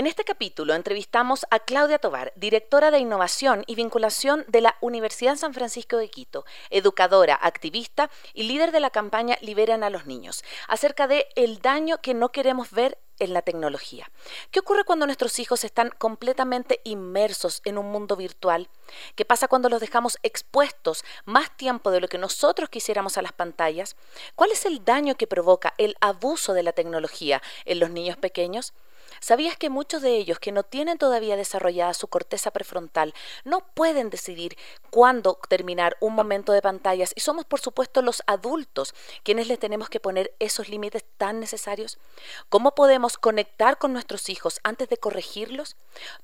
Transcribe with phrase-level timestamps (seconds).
[0.00, 5.36] En este capítulo entrevistamos a Claudia Tobar, directora de Innovación y Vinculación de la Universidad
[5.36, 10.42] San Francisco de Quito, educadora, activista y líder de la campaña Liberan a los Niños,
[10.68, 14.10] acerca de el daño que no queremos ver en la tecnología.
[14.50, 18.70] ¿Qué ocurre cuando nuestros hijos están completamente inmersos en un mundo virtual?
[19.16, 23.32] ¿Qué pasa cuando los dejamos expuestos más tiempo de lo que nosotros quisiéramos a las
[23.32, 23.96] pantallas?
[24.34, 28.72] ¿Cuál es el daño que provoca el abuso de la tecnología en los niños pequeños?
[29.20, 34.08] ¿Sabías que muchos de ellos que no tienen todavía desarrollada su corteza prefrontal no pueden
[34.08, 34.56] decidir
[34.88, 39.90] cuándo terminar un momento de pantallas y somos por supuesto los adultos quienes les tenemos
[39.90, 41.98] que poner esos límites tan necesarios?
[42.48, 45.76] ¿Cómo podemos conectar con nuestros hijos antes de corregirlos?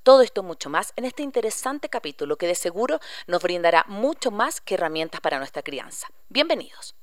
[0.02, 4.62] Todo esto mucho más en este interesante capítulo que de seguro nos brindará mucho más
[4.62, 6.08] que herramientas para nuestra crianza.
[6.30, 6.94] Bienvenidos.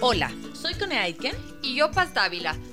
[0.00, 0.32] Hola,
[0.62, 1.34] soy Cone Aitken.
[1.62, 2.56] Y yo, Paz Dávila.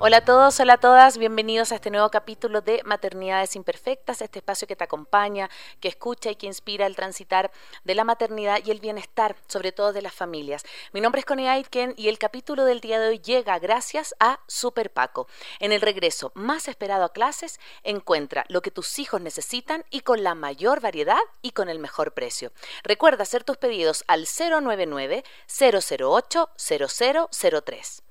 [0.00, 4.38] Hola a todos, hola a todas, bienvenidos a este nuevo capítulo de Maternidades Imperfectas, este
[4.38, 7.50] espacio que te acompaña, que escucha y que inspira el transitar
[7.82, 10.62] de la maternidad y el bienestar, sobre todo de las familias.
[10.92, 14.38] Mi nombre es Connie Aitken y el capítulo del día de hoy llega gracias a
[14.46, 15.26] Super Paco.
[15.58, 20.22] En el regreso más esperado a clases, encuentra lo que tus hijos necesitan y con
[20.22, 22.52] la mayor variedad y con el mejor precio.
[22.84, 28.02] Recuerda hacer tus pedidos al 099 008 0003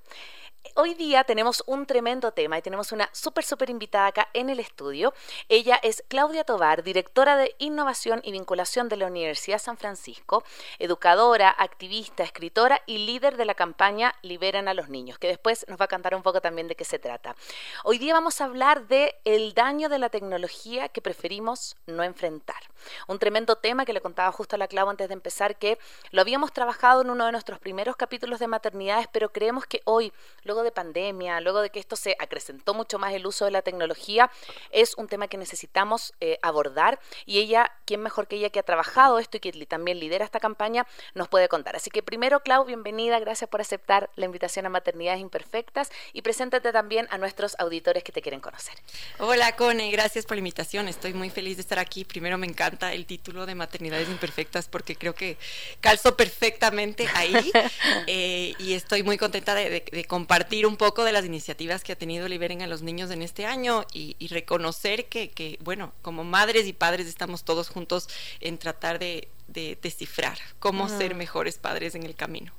[0.75, 4.59] hoy día tenemos un tremendo tema y tenemos una súper, súper invitada acá en el
[4.59, 5.13] estudio.
[5.49, 10.43] Ella es Claudia Tobar, directora de Innovación y Vinculación de la Universidad San Francisco,
[10.79, 15.79] educadora, activista, escritora y líder de la campaña Liberan a los Niños, que después nos
[15.79, 17.35] va a cantar un poco también de qué se trata.
[17.83, 22.61] Hoy día vamos a hablar de el daño de la tecnología que preferimos no enfrentar.
[23.07, 25.77] Un tremendo tema que le contaba justo a la Clau antes de empezar, que
[26.11, 30.13] lo habíamos trabajado en uno de nuestros primeros capítulos de maternidades, pero creemos que hoy,
[30.43, 33.61] luego de pandemia, luego de que esto se acrecentó mucho más el uso de la
[33.61, 34.31] tecnología,
[34.71, 38.63] es un tema que necesitamos eh, abordar y ella, quien mejor que ella que ha
[38.63, 41.75] trabajado esto y que también lidera esta campaña, nos puede contar.
[41.75, 46.71] Así que primero, Clau, bienvenida, gracias por aceptar la invitación a Maternidades Imperfectas y preséntate
[46.71, 48.75] también a nuestros auditores que te quieren conocer.
[49.19, 52.05] Hola, Cone, gracias por la invitación, estoy muy feliz de estar aquí.
[52.05, 55.37] Primero me encanta el título de Maternidades Imperfectas porque creo que
[55.81, 57.51] calzo perfectamente ahí
[58.07, 62.27] eh, y estoy muy contenta de compartir un poco de las iniciativas que ha tenido
[62.27, 67.07] Liberen a los niños en este año y, reconocer que, bueno, como madres y padres
[67.07, 68.07] estamos todos juntos
[68.39, 72.51] en tratar de, descifrar cómo ser mejores padres en el camino.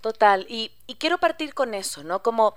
[0.00, 2.22] Total, y, y quiero partir con eso, ¿no?
[2.22, 2.54] Como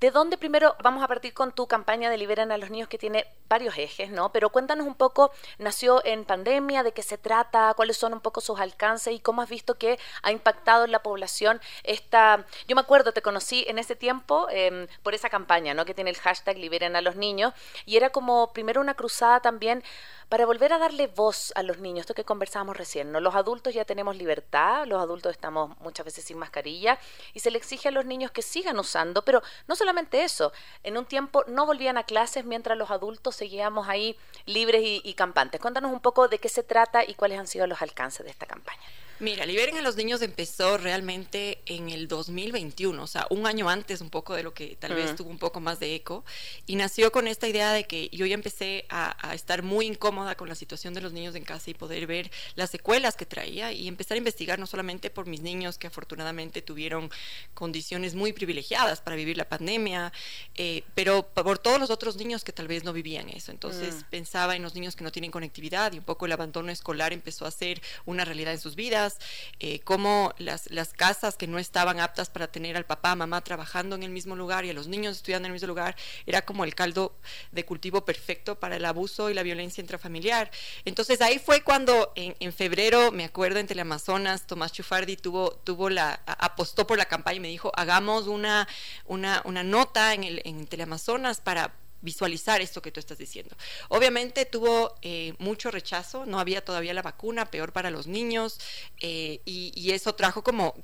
[0.00, 2.96] ¿De dónde primero vamos a partir con tu campaña de Liberan a los Niños que
[2.96, 4.32] tiene varios ejes, ¿no?
[4.32, 8.40] Pero cuéntanos un poco, nació en pandemia, de qué se trata, cuáles son un poco
[8.40, 12.46] sus alcances y cómo has visto que ha impactado en la población esta...
[12.66, 15.84] Yo me acuerdo, te conocí en ese tiempo em, por esa campaña, ¿no?
[15.84, 17.52] Que tiene el hashtag Liberen a los Niños
[17.84, 19.84] y era como primero una cruzada también
[20.32, 23.20] para volver a darle voz a los niños, esto que conversábamos recién, ¿no?
[23.20, 26.98] Los adultos ya tenemos libertad, los adultos estamos muchas veces sin mascarilla
[27.34, 30.52] y se le exige a los niños que sigan usando, pero no solamente eso,
[30.84, 34.16] en un tiempo no volvían a clases mientras los adultos seguíamos ahí
[34.46, 35.60] libres y, y campantes.
[35.60, 38.46] Cuéntanos un poco de qué se trata y cuáles han sido los alcances de esta
[38.46, 38.80] campaña.
[39.22, 44.00] Mira, Liberen a los Niños empezó realmente en el 2021, o sea, un año antes
[44.00, 46.24] un poco de lo que tal vez tuvo un poco más de eco,
[46.66, 50.48] y nació con esta idea de que yo ya empecé a, estar muy incómoda con
[50.48, 53.86] la situación de los niños en casa y poder ver las secuelas que traía y
[53.86, 57.08] empezar a investigar no solamente por mis niños que afortunadamente tuvieron
[57.54, 60.12] condiciones muy privilegiadas para vivir la pandemia,
[60.56, 63.52] eh, pero por todos los otros niños que tal vez no vivían eso.
[63.52, 64.10] Entonces mm.
[64.10, 67.46] pensaba en los niños que no tienen conectividad y un poco el abandono escolar empezó
[67.46, 69.11] a ser una realidad en sus vidas
[69.60, 73.96] eh, cómo las, las casas que no estaban aptas para tener al papá, mamá trabajando
[73.96, 76.64] en el mismo lugar y a los niños estudiando en el mismo lugar, era como
[76.64, 77.14] el caldo
[77.50, 80.50] de cultivo perfecto para el abuso y la violencia intrafamiliar.
[80.84, 86.20] Entonces ahí fue cuando en, febrero, me acuerdo, en Teleamazonas, Tomás Chufardi tuvo, tuvo la,
[86.26, 88.68] apostó por la campaña y me dijo, hagamos una,
[89.06, 93.56] una, una nota en, el, en Teleamazonas para visualizar esto que tú estás diciendo.
[93.88, 98.60] Obviamente tuvo eh, mucho rechazo, no había todavía la vacuna, peor para los niños,
[99.00, 100.74] eh, y, eso trajo como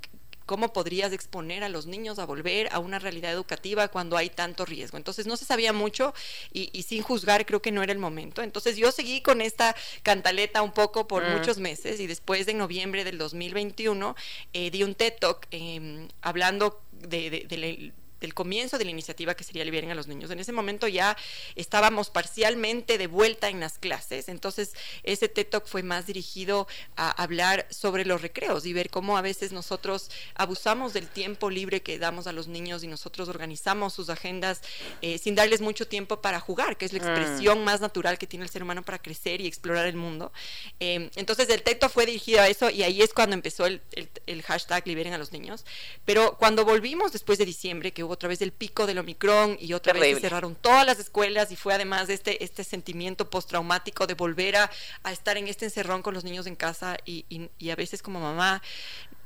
[0.45, 4.65] cómo podrías exponer a los niños a volver a una realidad educativa cuando hay tanto
[4.65, 4.97] riesgo.
[4.97, 6.13] Entonces no se sabía mucho
[6.51, 8.41] y, sin juzgar creo que no era el momento.
[8.41, 11.37] Entonces yo seguí con esta cantaleta un poco por mm.
[11.37, 14.15] muchos meses y después de noviembre del 2021
[14.53, 19.35] eh, di un TED Talk em, hablando de, de, de, del comienzo de la iniciativa
[19.35, 20.31] que sería Liberen a los Niños.
[20.31, 21.17] En ese momento ya
[21.55, 24.73] estábamos parcialmente de vuelta en las clases, entonces
[25.03, 29.21] ese TED Talk fue más dirigido a hablar sobre los recreos y ver cómo a
[29.21, 34.09] veces nosotros abusamos del tiempo libre que damos a los niños y nosotros organizamos sus
[34.09, 34.61] agendas
[35.01, 37.07] eh, sin darles mucho tiempo para jugar, que es la mm.
[37.07, 40.31] expresión más natural que tiene el ser humano para crecer y explorar el mundo.
[40.79, 43.81] Eh, entonces el TED Talk fue dirigido a eso y ahí es cuando empezó el,
[44.25, 45.65] el hashtag Liberen a los Niños.
[46.05, 49.93] Pero cuando volvimos después de diciembre, que otra vez del pico del Omicron y otra
[49.93, 54.69] vez cerraron todas las escuelas y fue además este, este sentimiento postraumático de volver a,
[55.11, 57.25] estar en este encerrón con los niños en casa y,
[57.57, 58.61] y a veces como mamá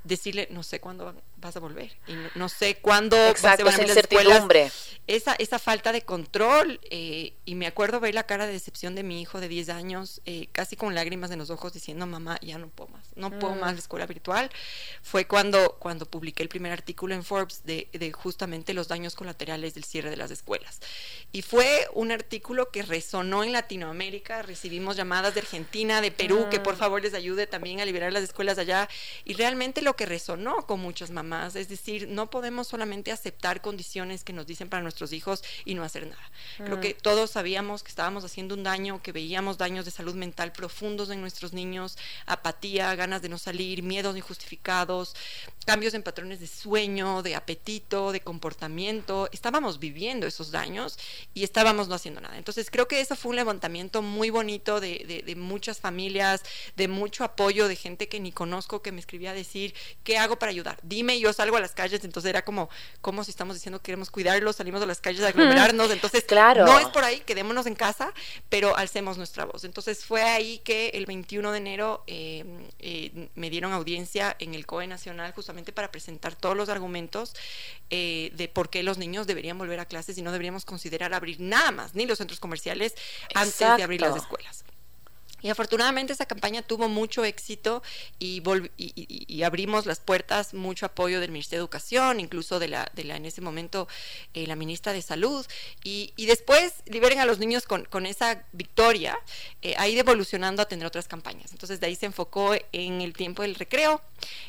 [0.03, 4.71] decirle, no sé cuándo vas a volver y no, sé cuándo Exacto, esa incertidumbre.
[5.05, 9.03] Esa, esa falta de control eh, y me acuerdo ver la cara de decepción de
[9.03, 12.57] mi hijo de 10 años, eh, casi con lágrimas en los ojos diciendo, mamá, ya
[12.57, 13.59] no puedo más, no puedo mm.
[13.59, 14.49] más la escuela virtual.
[15.01, 19.73] Fue cuando, cuando publiqué el primer artículo en Forbes de, de justamente los daños colaterales
[19.73, 20.79] del cierre de las escuelas.
[21.33, 26.61] Y fue un artículo que resonó en Latinoamérica, recibimos llamadas de Argentina, de Perú, que
[26.61, 26.77] por mm.
[26.77, 28.87] favor les ayude también a liberar las escuelas allá
[29.25, 34.23] y realmente lo que resonó con muchas mamás, es decir, no podemos solamente aceptar condiciones
[34.23, 36.31] que nos dicen para nuestros hijos y no hacer nada.
[36.57, 37.01] Creo que mm.
[37.01, 41.21] todos sabíamos que estábamos haciendo un daño, que veíamos daños de salud mental profundos en
[41.21, 45.15] nuestros niños, apatía, ganas de no salir, miedos injustificados,
[45.65, 49.29] cambios en patrones de sueño, de apetito, de comportamiento.
[49.31, 50.97] Estábamos viviendo esos daños
[51.33, 52.37] y estábamos no haciendo nada.
[52.37, 56.43] Entonces creo que eso fue un levantamiento muy bonito de, de muchas familias,
[56.75, 59.73] de mucho apoyo de gente que ni conozco que me escribía a decir,
[60.03, 60.77] ¿qué hago para ayudar?
[60.83, 62.69] Dime, yo salgo a las calles, entonces era como,
[63.01, 66.65] como si estamos diciendo queremos cuidarlos, salimos a las calles a aglomerarnos, entonces claro.
[66.65, 68.13] no es por ahí, quedémonos en casa,
[68.49, 69.63] pero alcemos nuestra voz.
[69.63, 72.45] Entonces fue ahí que el 21 de enero eh,
[72.79, 77.35] eh, me dieron audiencia en el COE Nacional justamente para presentar todos los argumentos
[77.89, 81.39] eh, de por qué los niños deberían volver a clases y no deberíamos considerar abrir
[81.39, 82.95] nada más, ni los centros comerciales,
[83.33, 84.63] antes de abrir las escuelas.
[85.43, 87.83] Y afortunadamente esa campaña tuvo mucho éxito
[88.17, 88.41] y,
[88.77, 93.17] y, abrimos las puertas, mucho apoyo del Ministerio de Educación, incluso de la, de la
[93.17, 93.87] en ese momento
[94.33, 95.45] eh, la ministra de Salud.
[95.83, 99.19] Y, después liberen a los niños con, con esa victoria,
[99.61, 101.51] eh, ido evolucionando a tener otras campañas.
[101.51, 104.01] Entonces de ahí se enfocó en el tiempo del recreo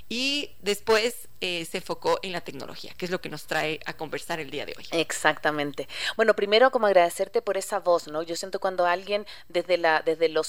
[0.09, 3.93] y después eh, se enfocó en la tecnología, que es lo que nos trae a
[3.93, 4.87] conversar el día de hoy.
[4.93, 5.89] Exactamente.
[6.17, 8.23] Bueno, primero como agradecerte por esa voz, ¿no?
[8.23, 10.43] Yo siento cuando alguien desde la desde lo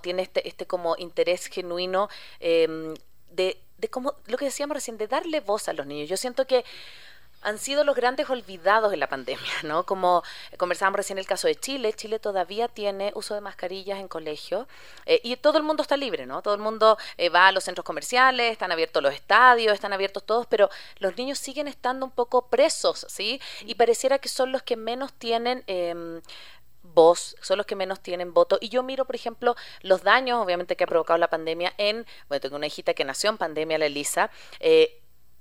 [0.00, 2.08] Tiene este este como interés genuino
[2.40, 2.94] em,
[3.30, 6.08] de de como lo que decíamos recién, de darle voz a los niños.
[6.08, 6.64] Yo siento que
[7.42, 9.86] han sido los grandes olvidados en la pandemia, ¿no?
[9.86, 10.22] Como
[10.58, 14.68] conversábamos recién el caso de Chile, Chile todavía tiene uso de mascarillas en colegio
[15.06, 16.42] eh, y todo el mundo está libre, ¿no?
[16.42, 20.24] Todo el mundo eh, va a los centros comerciales, están abiertos los estadios, están abiertos
[20.24, 20.68] todos, pero
[20.98, 23.40] los niños siguen estando un poco presos, ¿sí?
[23.64, 25.64] Y pareciera que son los que menos tienen...
[25.66, 26.20] Eh,
[26.94, 28.58] voz, son los que menos tienen voto.
[28.60, 32.40] Y yo miro, por ejemplo, los daños, obviamente, que ha provocado la pandemia en, bueno,
[32.40, 34.30] tengo una hijita que nació en pandemia, la Elisa,
[34.60, 34.99] eh,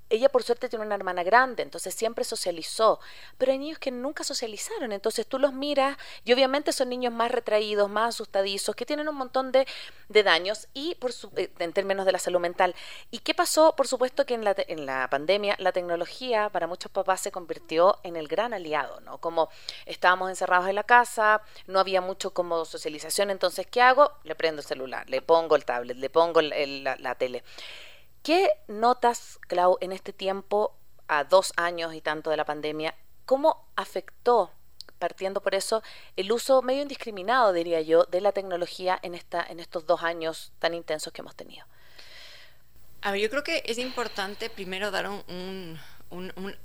[0.09, 2.99] ella por suerte tiene una hermana grande, entonces siempre socializó,
[3.37, 7.31] pero hay niños que nunca socializaron, entonces tú los miras y obviamente son niños más
[7.31, 9.67] retraídos, más asustadizos, que tienen un montón de,
[10.07, 12.75] de daños y por su, eh, en términos de la salud mental.
[13.11, 13.75] ¿Y qué pasó?
[13.75, 17.99] Por supuesto que en la, en la pandemia la tecnología para muchos papás se convirtió
[18.03, 19.19] en el gran aliado, ¿no?
[19.19, 19.49] Como
[19.85, 24.11] estábamos encerrados en la casa, no había mucho como socialización, entonces ¿qué hago?
[24.23, 27.43] Le prendo el celular, le pongo el tablet, le pongo la, la tele.
[28.23, 30.75] ¿Qué notas, Clau, en este tiempo,
[31.07, 32.95] a dos años y tanto de la pandemia,
[33.25, 34.51] cómo afectó,
[34.99, 35.81] partiendo por eso,
[36.15, 40.51] el uso medio indiscriminado, diría yo, de la tecnología en, esta, en estos dos años
[40.59, 41.65] tan intensos que hemos tenido?
[43.01, 45.79] A ver, yo creo que es importante primero dar un un,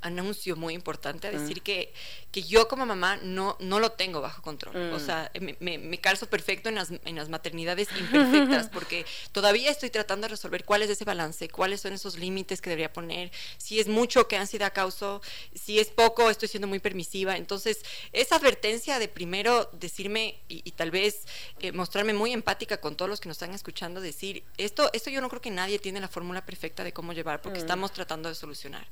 [0.00, 1.38] anuncio muy importante, a mm.
[1.38, 1.92] decir que,
[2.32, 4.76] que yo como mamá no, no lo tengo bajo control.
[4.92, 5.00] O mm.
[5.00, 10.26] sea, me, me, calzo perfecto en las, en las maternidades imperfectas, porque todavía estoy tratando
[10.26, 13.88] de resolver cuál es ese balance, cuáles son esos límites que debería poner, si es
[13.88, 15.20] mucho que ansiedad causo,
[15.54, 17.36] si es poco, estoy siendo muy permisiva.
[17.36, 17.82] Entonces,
[18.12, 21.26] esa advertencia de primero decirme y, tal vez
[21.60, 25.20] eh, mostrarme muy empática con todos los que nos están escuchando, decir, esto, esto yo
[25.20, 27.62] no creo que nadie tiene la fórmula perfecta de cómo llevar, porque mm.
[27.62, 28.86] estamos tratando de solucionar.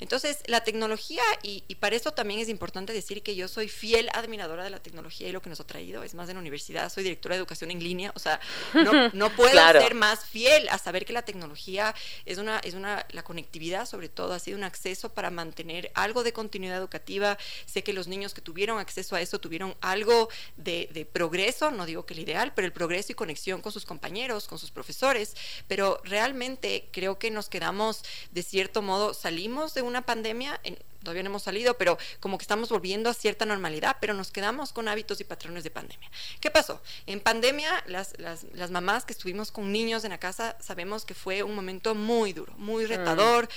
[0.00, 4.64] Entonces, la tecnología, y, para eso también es importante decir que yo soy fiel admiradora
[4.64, 7.02] de la tecnología y lo que nos ha traído, es más en la universidad, soy
[7.02, 8.40] directora de educación en línea, o sea,
[8.72, 13.06] no, no puedo ser más fiel a saber que la tecnología es una, es una,
[13.10, 17.38] la conectividad sobre todo ha sido un acceso para mantener algo de continuidad educativa.
[17.66, 21.86] Sé que los niños que tuvieron acceso a eso tuvieron algo de, de progreso, no
[21.86, 25.34] digo que el ideal, pero el progreso y conexión con sus compañeros, con sus profesores,
[25.68, 31.22] pero realmente creo que nos quedamos, de cierto modo, salimos de una pandemia, en, todavía
[31.22, 34.88] no hemos salido, pero como que estamos volviendo a cierta normalidad, pero nos quedamos con
[34.88, 36.10] hábitos y patrones de pandemia.
[36.40, 36.82] ¿Qué pasó?
[37.06, 41.14] En pandemia, las, las, las mamás que estuvimos con niños en la casa, sabemos que
[41.14, 43.48] fue un momento muy duro, muy retador.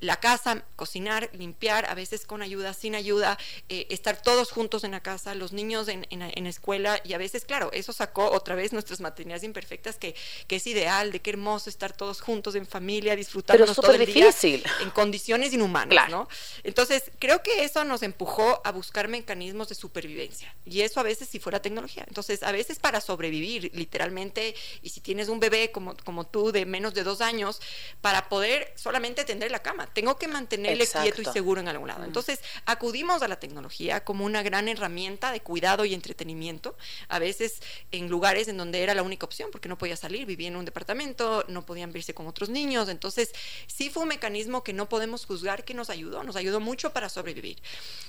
[0.00, 4.92] la casa, cocinar, limpiar, a veces con ayuda, sin ayuda, eh, estar todos juntos en
[4.92, 8.72] la casa, los niños en, en, escuela, y a veces, claro, eso sacó otra vez
[8.72, 10.14] nuestras maternidades imperfectas, que,
[10.46, 14.62] que es ideal, de qué hermoso estar todos juntos en familia, disfrutando todo el difícil.
[14.62, 16.28] día en condiciones inhumanas, ¿no?
[16.62, 16.77] Entonces,
[17.18, 20.54] creo que eso nos empujó a buscar mecanismos de supervivencia.
[20.64, 22.04] Y eso a veces si fuera tecnología.
[22.06, 26.66] Entonces, a veces para sobrevivir, literalmente, y si tienes un bebé como, como tú de
[26.66, 27.60] menos de dos años,
[28.00, 32.02] para poder solamente tender la cama, tengo que mantenerle quieto y seguro en algún lado.
[32.02, 32.06] Mm.
[32.06, 36.76] Entonces, acudimos a la tecnología como una gran herramienta de cuidado y entretenimiento,
[37.08, 37.60] a veces
[37.92, 40.64] en lugares en donde era la única opción, porque no podía salir, vivía en un
[40.64, 42.88] departamento, no podían verse con otros niños.
[42.88, 43.32] Entonces,
[43.66, 47.08] sí fue un mecanismo que no podemos juzgar que nos ayudó, nos ayudó mucho para
[47.08, 47.56] sobrevivir.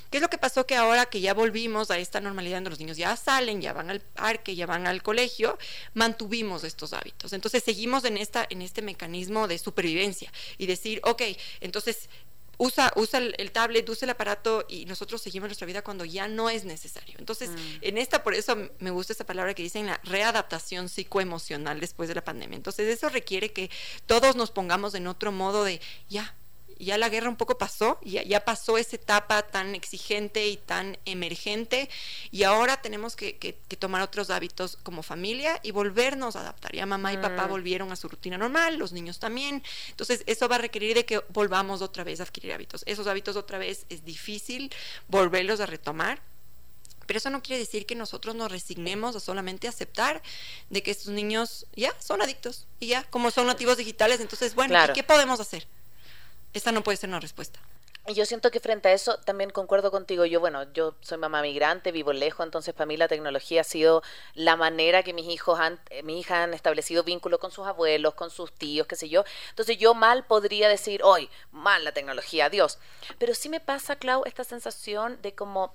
[0.10, 0.66] ¿Qué es lo que pasó?
[0.66, 3.89] Que ahora que ya volvimos a esta normalidad donde los niños ya salen, ya van
[3.89, 5.58] al parque, ya van al colegio,
[5.94, 7.32] mantuvimos estos hábitos.
[7.32, 11.22] Entonces seguimos en, esta, en este mecanismo de supervivencia y decir, ok,
[11.62, 12.10] entonces
[12.58, 16.50] usa, usa el, tablet, usa el aparato y nosotros seguimos nuestra vida cuando ya no
[16.50, 17.16] es necesario.
[17.18, 17.56] Entonces, mm.
[17.82, 22.16] en esta, por eso me gusta esta palabra que dicen la readaptación psicoemocional después de
[22.16, 22.58] la pandemia.
[22.58, 23.72] Entonces, eso requiere que
[24.06, 26.36] todos nos pongamos en otro modo de, ya,
[26.79, 30.98] ya la guerra un poco pasó, ya, ya pasó esa etapa tan exigente y tan
[31.05, 31.89] emergente
[32.31, 33.33] y ahora tenemos que,
[33.77, 36.74] tomar otros hábitos como familia y volvernos a adaptar.
[36.74, 37.50] Ya mamá y papá mm.
[37.50, 39.62] volvieron a su rutina normal, los niños también.
[39.89, 42.83] Entonces eso va a requerir de que volvamos otra vez a adquirir hábitos.
[42.86, 44.74] Esos hábitos otra vez es difícil
[45.07, 46.21] volverlos a retomar.
[47.05, 50.21] Pero eso no quiere decir que nosotros nos resignemos a solamente aceptar
[50.69, 54.77] de que estos niños ya son adictos y ya, como son nativos digitales, entonces, bueno,
[54.93, 55.65] qué podemos hacer?
[56.53, 57.60] Esta no puede ser una respuesta.
[58.10, 60.25] Y yo siento que frente a eso también concuerdo contigo.
[60.25, 64.01] Yo, bueno, yo soy mamá migrante, vivo lejos, entonces para mí la tecnología ha sido
[64.34, 68.15] la manera que mis hijos han, eh, mis hijas han establecido vínculo con sus abuelos,
[68.15, 69.25] con sus tíos, qué sé yo.
[69.50, 72.79] Entonces yo mal podría decir, hoy, mal la tecnología, adiós.
[73.20, 75.72] Pero sí me pasa, Clau, esta sensación de como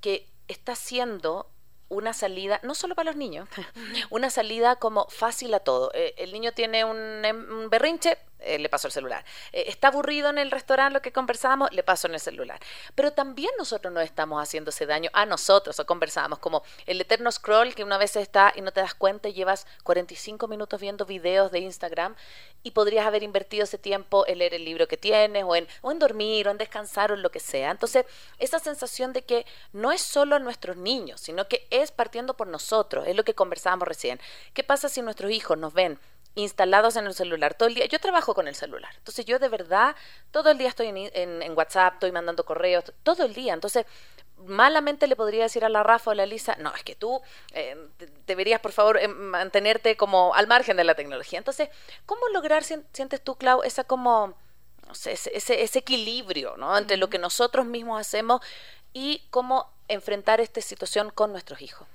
[0.00, 1.48] que está siendo
[1.88, 3.48] una salida, no solo para los niños,
[4.10, 5.92] una salida como fácil a todo.
[5.94, 9.24] Eh, el niño tiene un, em, un berrinche, eh, le paso el celular.
[9.52, 12.60] Eh, está aburrido en el restaurante lo que conversábamos, le paso en el celular.
[12.94, 17.30] Pero también nosotros nos estamos haciendo ese daño a nosotros, o conversábamos como el eterno
[17.32, 21.06] scroll que una vez está y no te das cuenta y llevas 45 minutos viendo
[21.06, 22.14] videos de Instagram
[22.62, 25.92] y podrías haber invertido ese tiempo en leer el libro que tienes o en, o
[25.92, 27.70] en dormir o en descansar o en lo que sea.
[27.70, 28.06] Entonces,
[28.38, 33.06] esa sensación de que no es solo nuestros niños, sino que es partiendo por nosotros,
[33.06, 34.20] es lo que conversábamos recién.
[34.52, 35.98] ¿Qué pasa si nuestros hijos nos ven
[36.36, 37.86] instalados en el celular todo el día.
[37.86, 39.96] Yo trabajo con el celular, entonces yo de verdad
[40.30, 43.54] todo el día estoy en, WhatsApp, estoy mandando correos, todo el día.
[43.54, 43.86] Entonces,
[44.44, 47.20] malamente le podría decir a la Rafa o a la Lisa, no, es que tú
[47.52, 47.76] eh,
[48.26, 51.38] deberías, por favor, eh, mantenerte como al margen de la tecnología.
[51.38, 51.70] Entonces,
[52.04, 54.34] ¿cómo lograr, sientes tú, Clau, esa como,
[54.86, 56.76] no sé, ese, ese, equilibrio, ¿no?
[56.76, 58.42] Entre lo que nosotros mismos hacemos
[58.92, 61.88] y cómo enfrentar esta situación con nuestros hijos?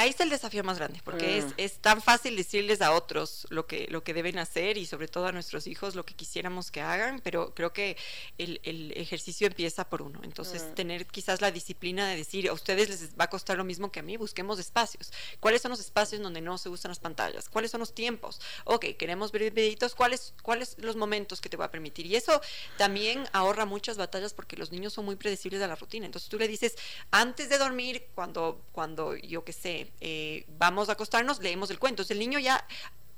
[0.00, 1.52] Ahí está el desafío más grande, porque mm.
[1.58, 5.26] es, tan fácil decirles a otros lo que, lo que deben hacer y sobre todo
[5.26, 7.96] a nuestros hijos lo que quisiéramos que hagan, pero creo que
[8.38, 8.60] el,
[8.96, 10.20] ejercicio empieza por uno.
[10.22, 10.74] Entonces, mm.
[10.74, 14.00] tener quizás la disciplina de decir, a ustedes les va a costar lo mismo que
[14.00, 15.12] a mí, busquemos espacios.
[15.38, 17.48] ¿Cuáles son los espacios donde no se usan las pantallas?
[17.48, 18.40] ¿Cuáles son los tiempos?
[18.64, 22.06] Ok, queremos ver videitos, ¿cuáles, ¿cuáles los momentos que te va a permitir?
[22.06, 22.40] Y eso
[22.78, 26.06] también ahorra muchas batallas porque los niños son muy predecibles a la rutina.
[26.06, 26.76] Entonces, tú le dices,
[27.10, 32.04] antes de dormir, cuando, cuando yo qué sé, eh, vamos a acostarnos, leemos el cuento.
[32.08, 32.66] El niño ya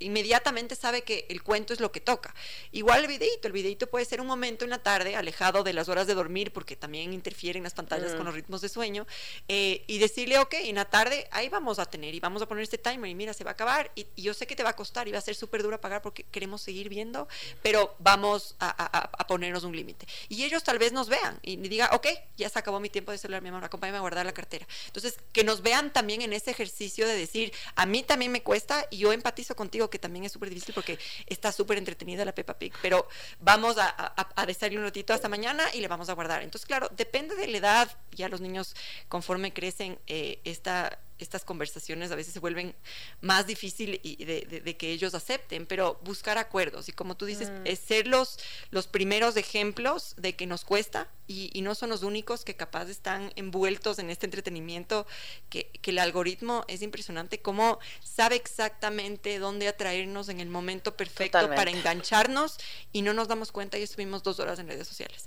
[0.03, 2.35] inmediatamente sabe que el cuento es lo que toca.
[2.71, 5.89] Igual el videito, el videito puede ser un momento en la tarde, alejado de las
[5.89, 8.27] horas de dormir, porque también interfieren las pantallas con mm.
[8.27, 9.07] los ritmos de sueño,
[9.49, 12.63] eh, y decirle, ok, en la tarde ahí vamos a tener y vamos a poner
[12.63, 14.77] este timer y mira, se va a acabar y, yo sé que te va a
[14.77, 17.29] costar y va a ser súper duro a pagar porque queremos seguir viendo,
[17.63, 20.07] pero vamos a, ponernos un límite.
[20.29, 22.07] Y ellos tal vez nos vean y digan, ok,
[22.37, 24.67] ya se acabó mi tiempo de celular, mi amor, acompáñame a guardar la cartera.
[24.87, 28.87] Entonces, que nos vean también en ese ejercicio de decir, a mí también me cuesta
[28.91, 32.59] y yo empatizo contigo que también es súper difícil porque está súper entretenida la Peppa
[32.59, 33.07] Pig, pero
[33.39, 36.43] vamos a, a, un ratito hasta mañana y le vamos a guardar.
[36.43, 38.75] Entonces, claro, depende de la edad, ya los niños
[39.09, 42.75] conforme crecen, eh, esta estas conversaciones a veces se vuelven
[43.21, 47.67] más difícil y de, que ellos acepten, pero buscar acuerdos y como tú dices, mm.
[47.67, 48.39] es ser los,
[48.71, 53.33] los primeros ejemplos de que nos cuesta y, no son los únicos que capaz están
[53.37, 55.07] envueltos en este entretenimiento,
[55.49, 61.71] que, el algoritmo es impresionante, cómo sabe exactamente dónde atraernos en el momento perfecto para
[61.71, 62.59] engancharnos
[62.93, 65.27] y no nos damos cuenta y estuvimos dos horas en redes sociales.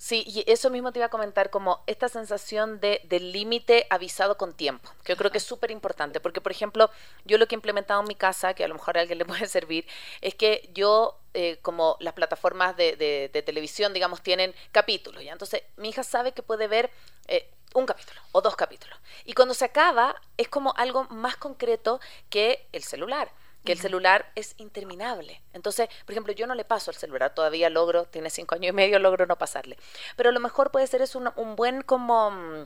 [0.00, 4.38] Sí, y eso mismo te iba a comentar, como esta sensación de, del límite avisado
[4.38, 6.90] con tiempo, que yo creo que es súper importante, porque por ejemplo,
[7.26, 9.24] yo lo que he implementado en mi casa, que a lo mejor a alguien le
[9.26, 9.86] puede servir,
[10.22, 15.32] es que yo, eh, como las plataformas de, de, televisión, digamos, tienen capítulos, ¿ya?
[15.32, 16.90] Entonces, mi hija sabe que puede ver...
[17.28, 18.98] Eh, un capítulo o dos capítulos.
[19.24, 23.30] Y cuando se acaba es como algo más concreto que el celular
[23.64, 25.42] que el celular es interminable.
[25.52, 28.72] Entonces, por ejemplo, yo no le paso el celular, todavía logro, tiene cinco años y
[28.72, 29.76] medio, logro no pasarle.
[30.16, 32.64] Pero a lo mejor puede ser es un, un buen como mm,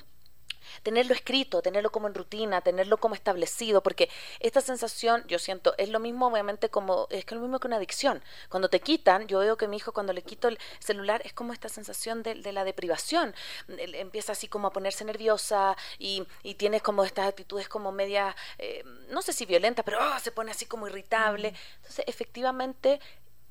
[0.83, 5.89] tenerlo escrito, tenerlo como en rutina, tenerlo como establecido, porque esta sensación, yo siento, es
[5.89, 8.23] lo mismo obviamente como, es que lo mismo que una adicción.
[8.49, 11.53] Cuando te quitan, yo veo que mi hijo cuando le quito el celular es como
[11.53, 13.35] esta sensación de, la deprivación.
[13.69, 18.85] empieza así como a ponerse nerviosa y, y tienes como estas actitudes como media, eh,
[19.09, 21.55] no sé si violenta, pero oh, se pone así como irritable.
[21.77, 23.01] Entonces, efectivamente,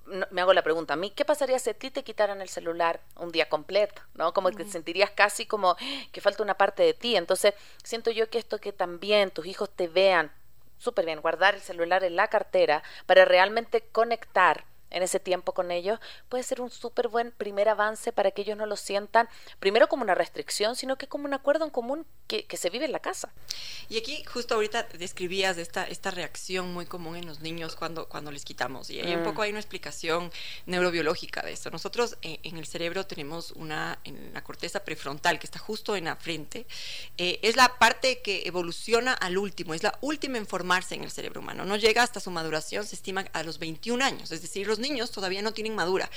[0.06, 3.00] me hago la pregunta a mí, ¿qué pasaría si a ti te quitaran el celular
[3.16, 4.02] un día completo?
[4.16, 4.34] ¿no?
[4.34, 5.76] Como que te sentirías casi como
[6.12, 7.16] que falta una parte de ti.
[7.16, 10.32] Entonces, siento yo que esto que también tus hijos te vean
[10.78, 15.72] súper bien, guardar el celular en la cartera para realmente conectar en ese tiempo con
[15.72, 19.28] ellos, puede ser un súper buen primer avance para que ellos no lo sientan
[19.60, 22.92] primero como una restricción, sino que como un acuerdo en común que, se vive en
[22.92, 23.32] la casa.
[23.90, 28.32] Y aquí justo ahorita describías esta, esta reacción muy común en los niños cuando, cuando
[28.32, 28.90] les quitamos.
[28.90, 29.24] Y un mm.
[29.24, 30.32] poco hay una explicación
[30.66, 31.70] neurobiológica de esto.
[31.70, 36.06] Nosotros eh, en el cerebro tenemos una, en la corteza prefrontal que está justo en
[36.06, 36.66] la frente,
[37.18, 41.12] eh, es la parte que evoluciona al último, es la última en formarse en el
[41.12, 41.66] cerebro humano.
[41.66, 45.10] No llega hasta su maduración, se estima a los 21 años, es decir, los niños
[45.10, 46.12] todavía no tienen madura.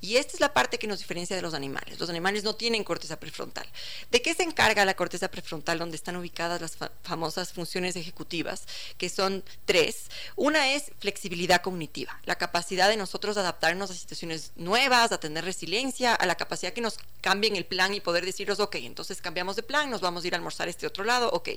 [0.00, 2.00] Y esta es la parte que nos diferencia de los animales.
[2.00, 3.66] Los animales no tienen corteza prefrontal.
[4.10, 8.64] ¿De qué se encarga la corteza prefrontal donde están ubicadas las famosas funciones ejecutivas,
[8.96, 10.06] que son tres?
[10.36, 16.14] Una es flexibilidad cognitiva, la capacidad de nosotros adaptarnos a situaciones nuevas, a tener resiliencia,
[16.14, 19.62] a la capacidad que nos cambien el plan y poder decirnos, ok, entonces cambiamos de
[19.62, 21.50] plan, nos vamos a ir a almorzar este otro lado, ok.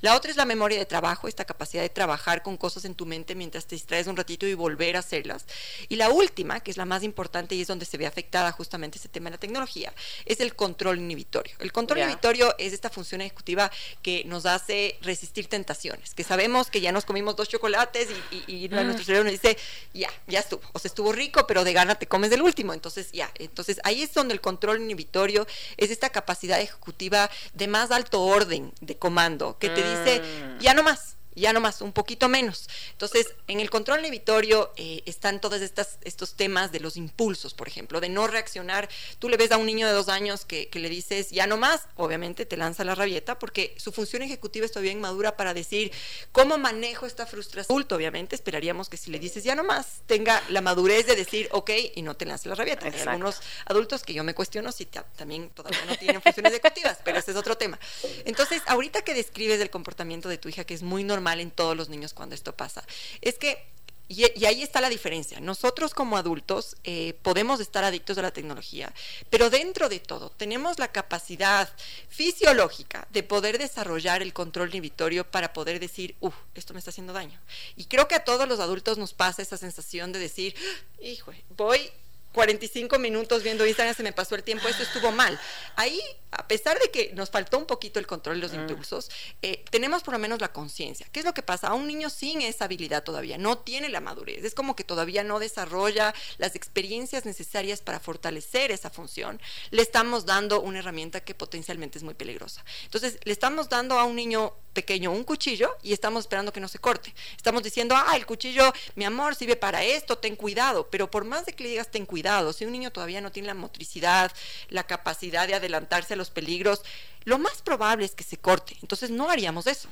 [0.00, 3.06] La otra es la memoria de trabajo, esta capacidad de trabajar con cosas en tu
[3.06, 5.44] mente mientras te distraes un ratito y volver a hacerlas.
[5.88, 8.98] Y la última, que es la más importante y es donde se ve afectada justamente
[8.98, 9.92] ese tema de la tecnología,
[10.24, 11.54] es el control inhibitorio.
[11.60, 13.70] El control inhibitorio es esta función ejecutiva
[14.02, 18.68] que nos hace resistir tentaciones, que sabemos que ya nos comimos dos chocolates y, y,
[18.68, 19.58] nuestro cerebro nos dice,
[19.92, 23.12] ya, ya estuvo, o sea, estuvo rico, pero de gana te comes del último, entonces
[23.12, 28.22] ya, entonces ahí es donde el control inhibitorio es esta capacidad ejecutiva de más alto
[28.22, 30.58] orden de comando, que te dice, mm.
[30.60, 32.68] ya no más, ya no más, un poquito menos.
[32.92, 37.68] Entonces, en el control inhibitorio eh, están todos estas, estos temas de los impulsos, por
[37.68, 38.88] ejemplo, de no reaccionar.
[39.18, 41.88] Tú le ves a un niño de dos años que, le dices ya no más,
[41.96, 45.90] obviamente te lanza la rabieta porque su función ejecutiva está bien madura para decir
[46.30, 47.74] cómo manejo esta frustración.
[47.74, 51.48] Adulto, obviamente, esperaríamos que si le dices ya no más, tenga la madurez de decir
[51.50, 52.86] ok y no te lance la rabieta.
[52.86, 57.18] Hay algunos adultos que yo me cuestiono si también todavía no tienen funciones ejecutivas, pero
[57.18, 57.78] ese es otro tema.
[58.24, 61.76] Entonces, ahorita que describes el comportamiento de tu hija, que es muy normal, en todos
[61.76, 62.82] los niños cuando esto pasa.
[63.20, 63.68] Es que
[64.08, 65.38] y, ahí está la diferencia.
[65.38, 68.92] Nosotros como adultos eh, podemos estar adictos a la tecnología,
[69.28, 71.68] pero dentro de todo tenemos la capacidad
[72.08, 77.12] fisiológica de poder desarrollar el control inhibitorio para poder decir, uff, esto me está haciendo
[77.12, 77.38] daño.
[77.76, 80.54] Y creo que a todos los adultos nos pasa esa sensación de decir,
[81.00, 81.90] hijo, voy
[82.38, 85.36] 45 minutos viendo Instagram, se me pasó el tiempo, esto estuvo mal.
[85.74, 88.60] Ahí, a pesar de que nos faltó un poquito el control de los mm.
[88.60, 89.10] impulsos,
[89.42, 91.08] eh, tenemos por lo menos la conciencia.
[91.10, 91.66] ¿Qué es lo que pasa?
[91.66, 95.24] A un niño sin esa habilidad todavía, no tiene la madurez, es como que todavía
[95.24, 99.40] no desarrolla las experiencias necesarias para fortalecer esa función.
[99.72, 102.64] Le estamos dando una herramienta que potencialmente es muy peligrosa.
[102.84, 106.68] Entonces, le estamos dando a un niño pequeño un cuchillo y estamos esperando que no
[106.68, 107.14] se corte.
[107.36, 110.88] Estamos diciendo, ah, el cuchillo, mi amor, sirve para esto, ten cuidado.
[110.90, 113.48] Pero por más de que le digas ten cuidado, si un niño todavía no tiene
[113.48, 114.32] la motricidad,
[114.68, 116.82] la capacidad de adelantarse a los peligros,
[117.24, 118.76] lo más probable es que se corte.
[118.80, 119.88] Entonces no haríamos eso.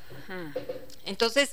[1.05, 1.51] Entonces,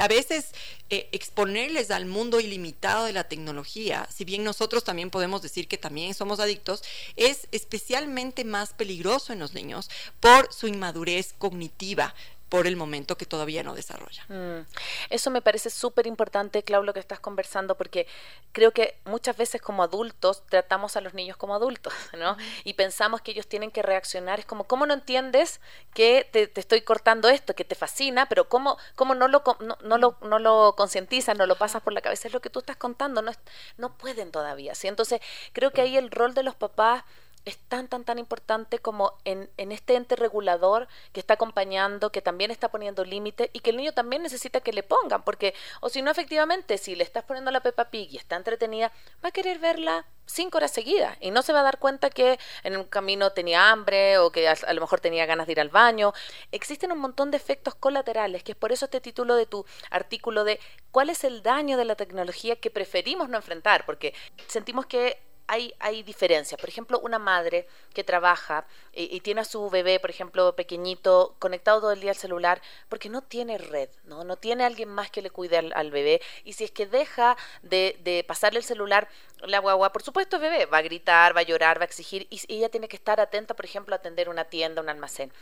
[0.00, 0.48] a veces
[0.90, 5.78] eh, exponerles al mundo ilimitado de la tecnología, si bien nosotros también podemos decir que
[5.78, 6.82] también somos adictos,
[7.14, 12.14] es especialmente más peligroso en los niños por su inmadurez cognitiva
[12.50, 14.24] por el momento que todavía no desarrolla.
[14.28, 14.66] Mm.
[15.08, 18.08] Eso me parece súper importante, Clau, lo que estás conversando, porque
[18.50, 22.36] creo que muchas veces como adultos tratamos a los niños como adultos, ¿no?
[22.64, 24.40] Y pensamos que ellos tienen que reaccionar.
[24.40, 25.60] Es como, ¿cómo no entiendes
[25.94, 29.44] que te, estoy cortando esto, que te fascina, pero cómo, cómo no lo,
[29.84, 32.26] no, lo, no lo concientizas, no lo pasas por la cabeza?
[32.26, 33.30] Es lo que tú estás contando, no,
[33.78, 34.88] no pueden todavía, ¿sí?
[34.88, 35.20] Entonces,
[35.52, 37.04] creo que ahí el rol de los papás
[37.44, 42.22] es tan, tan, tan importante como en, en este ente regulador que está acompañando, que
[42.22, 45.88] también está poniendo límite y que el niño también necesita que le pongan, porque, o
[45.88, 48.92] si no, efectivamente, si le estás poniendo la Peppa Pig y está entretenida,
[49.24, 52.38] va a querer verla cinco horas seguidas y no se va a dar cuenta que
[52.62, 55.60] en un camino tenía hambre o que a, a, lo mejor tenía ganas de ir
[55.60, 56.12] al baño.
[56.52, 60.44] Existen un montón de efectos colaterales, que es por eso este título de tu artículo
[60.44, 60.60] de
[60.92, 64.14] cuál es el daño de la tecnología que preferimos no enfrentar, porque
[64.46, 65.18] sentimos que
[65.50, 66.60] hay, hay diferencias.
[66.60, 71.80] Por ejemplo, una madre que trabaja y, tiene a su bebé, por ejemplo, pequeñito, conectado
[71.80, 74.22] todo el día al celular, porque no tiene red, ¿no?
[74.22, 76.22] No tiene alguien más que le cuide al, bebé.
[76.44, 79.08] Y si es que deja de, de, pasarle el celular,
[79.40, 82.28] la guagua, por supuesto, el bebé va a gritar, va a llorar, va a exigir,
[82.30, 85.32] y ella tiene que estar atenta, por ejemplo, a atender una tienda, un almacén.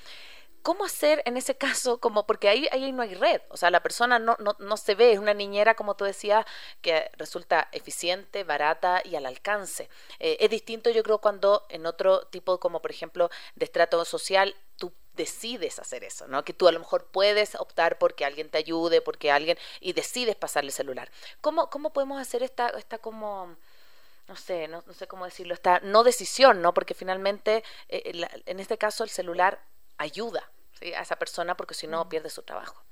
[0.63, 1.99] ¿Cómo hacer en ese caso?
[1.99, 4.95] Como porque ahí, ahí no hay red, o sea, la persona no, no, no se
[4.95, 6.45] ve, es una niñera, como tú decías,
[6.83, 9.89] que resulta eficiente, barata y al alcance.
[10.19, 14.55] Eh, es distinto, yo creo, cuando en otro tipo, como por ejemplo, de estrato social,
[14.77, 16.45] tú decides hacer eso, ¿no?
[16.45, 20.37] Que tú a lo mejor puedes optar porque alguien te ayude, porque alguien, y decides
[20.37, 21.11] pasarle el celular.
[21.41, 23.57] ¿Cómo, cómo podemos hacer esta, esta como
[24.29, 26.75] no sé, no, no, sé cómo decirlo, esta no decisión, ¿no?
[26.75, 29.59] Porque finalmente, eh, en este caso, el celular
[29.99, 32.83] ayuda a esa persona porque si no pierde su trabajo.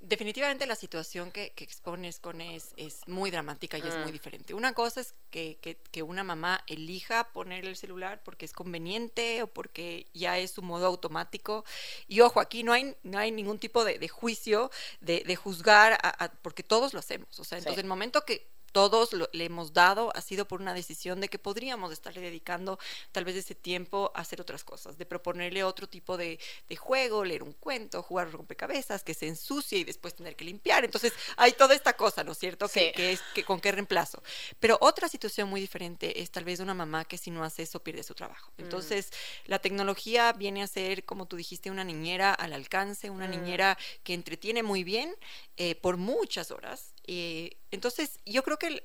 [0.00, 4.12] Definitivamente la situación que, expones con es, es muy dramática y es muy mm.
[4.12, 4.54] diferente.
[4.54, 5.58] Una cosa es que,
[5.90, 10.62] que, una mamá elija poner el celular porque es conveniente o porque ya es su
[10.62, 11.64] modo automático.
[12.06, 15.98] Y ojo, aquí no hay, no hay ningún tipo de, juicio, de, juzgar,
[16.42, 17.40] porque todos lo hacemos.
[17.40, 21.20] O sea, entonces el momento que todos le hemos dado ha sido por una decisión
[21.20, 22.78] de que podríamos estarle dedicando
[23.12, 26.38] tal vez ese tiempo a hacer otras cosas, de proponerle otro tipo de,
[26.76, 30.84] juego, leer un cuento, jugar rompecabezas, que se ensucie y después tener que limpiar.
[30.84, 32.68] Entonces hay toda esta cosa, ¿no es cierto?
[32.68, 34.22] Que, es que con qué reemplazo.
[34.60, 37.82] Pero otra situación muy diferente es tal vez una mamá que si no hace eso
[37.82, 38.52] pierde su trabajo.
[38.56, 38.62] Mm.
[38.62, 39.10] Entonces
[39.46, 43.30] la tecnología viene a ser, como tú dijiste, una niñera al alcance, una mm.
[43.30, 45.14] niñera que entretiene muy bien
[45.56, 48.84] eh, por muchas horas eh, entonces, yo creo que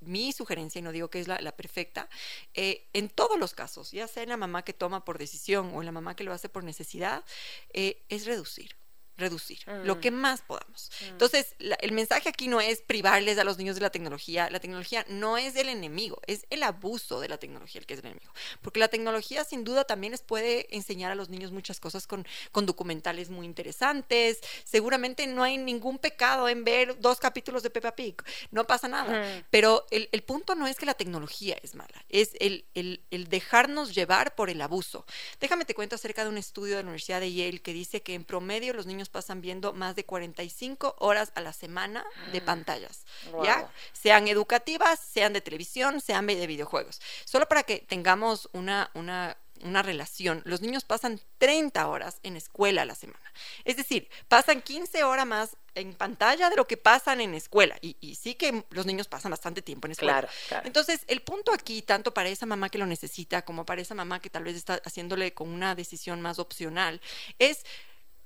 [0.00, 2.08] mi sugerencia, y no digo que es la, perfecta,
[2.52, 5.80] eh, en todos los casos, ya sea en la mamá que toma por decisión o
[5.80, 7.24] en la mamá que lo hace por necesidad,
[7.72, 8.76] eh, es reducir
[9.22, 10.00] reducir lo mm.
[10.00, 10.90] que más podamos.
[11.00, 11.04] Mm.
[11.10, 14.50] Entonces, el mensaje aquí no es privarles a los niños de la tecnología.
[14.50, 18.00] La tecnología no es el enemigo, es el abuso de la tecnología el que es
[18.00, 18.32] el enemigo.
[18.60, 22.26] Porque la tecnología sin duda también les puede enseñar a los niños muchas cosas con,
[22.50, 24.40] con documentales muy interesantes.
[24.64, 28.16] Seguramente no hay ningún pecado en ver dos capítulos de Peppa Pig,
[28.50, 29.44] no pasa nada.
[29.50, 33.28] Pero el, el, punto no es que la tecnología es mala, es el, el, el
[33.28, 35.06] dejarnos llevar por el abuso.
[35.40, 38.14] Déjame te cuento acerca de un estudio de la Universidad de Yale que dice que
[38.14, 42.44] en promedio los niños pasan viendo más de 45 horas a la semana de mm.
[42.44, 43.04] pantallas,
[43.44, 43.70] ¿ya?
[43.92, 47.00] Sean educativas, sean de televisión, sean de videojuegos.
[47.24, 52.82] Solo para que tengamos una, una, una relación, los niños pasan 30 horas en escuela
[52.82, 53.32] a la semana.
[53.64, 57.76] Es decir, pasan 15 horas más en pantalla de lo que pasan en escuela.
[57.80, 60.28] Y, y, sí que los niños pasan bastante tiempo en escuela.
[60.48, 63.94] Claro, Entonces, el punto aquí, tanto para esa mamá que lo necesita como para esa
[63.94, 67.00] mamá que tal vez está haciéndole con una decisión más opcional,
[67.38, 67.64] es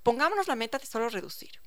[0.07, 1.61] pongámonos la meta de solo reducir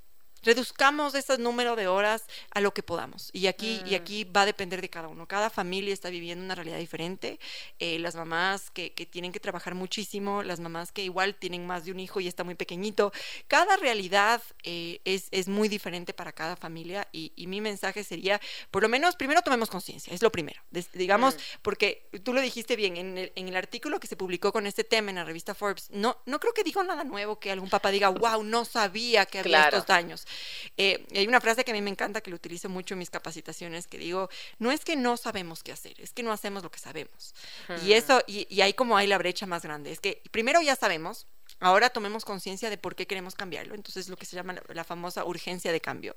[0.43, 3.29] reduzcamos ese número de horas a lo que podamos.
[3.33, 3.95] Y aquí, y mm.
[3.95, 5.27] aquí va a depender de cada uno.
[5.27, 7.39] Cada familia está viviendo una realidad diferente.
[7.79, 11.85] Eh, las mamás que, que, tienen que trabajar muchísimo, las mamás que igual tienen más
[11.85, 13.11] de un hijo y está muy pequeñito.
[13.47, 18.39] Cada realidad eh, es, es, muy diferente para cada familia y, y, mi mensaje sería,
[18.69, 20.61] por lo menos, primero tomemos conciencia, es lo primero.
[20.93, 21.39] digamos, mm.
[21.61, 24.83] porque tú lo dijiste bien, en el, en el, artículo que se publicó con este
[24.83, 27.91] tema en la revista Forbes, no, no creo que dijo nada nuevo que algún papá
[27.91, 30.27] diga, wow, no sabía que había estos daños.
[30.77, 33.09] Eh, hay una frase que a mí me encanta, que lo utilizo mucho en mis
[33.09, 36.71] capacitaciones, que digo, no es que no sabemos qué hacer, es que no hacemos lo
[36.71, 37.33] que sabemos.
[37.85, 40.75] Y eso, y, y ahí como hay la brecha más grande, es que primero ya
[40.75, 41.27] sabemos,
[41.61, 43.75] Ahora tomemos conciencia de por qué queremos cambiarlo.
[43.75, 46.15] Entonces, lo que se llama la, famosa urgencia de cambio.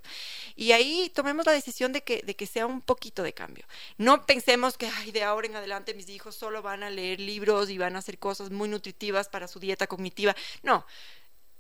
[0.54, 3.64] Y ahí tomemos la decisión de que, de que sea un poquito de cambio.
[3.98, 7.70] No pensemos que Ay, de ahora en adelante mis hijos solo van a leer libros
[7.70, 10.36] y van a hacer cosas muy nutritivas para su dieta cognitiva.
[10.62, 10.86] No,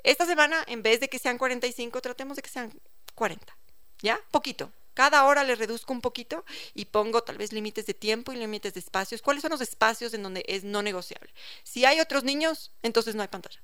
[0.02, 2.72] esta semana, en vez de que sean 45, tratemos de que sean
[3.14, 3.56] 40.
[4.00, 4.20] ¿Ya?
[4.30, 4.72] Poquito.
[4.94, 8.74] Cada hora le reduzco un poquito y pongo tal vez límites de tiempo y límites
[8.74, 9.22] de espacios.
[9.22, 11.32] ¿Cuáles son los espacios en donde es no negociable?
[11.62, 13.62] Si hay otros niños, entonces no hay pantalla.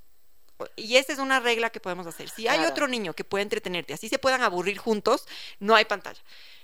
[0.74, 2.30] Y esa es una regla que podemos hacer.
[2.30, 5.26] Si hay otro niño que puede entretenerte, así se puedan aburrir juntos,
[5.60, 6.20] no hay pantalla.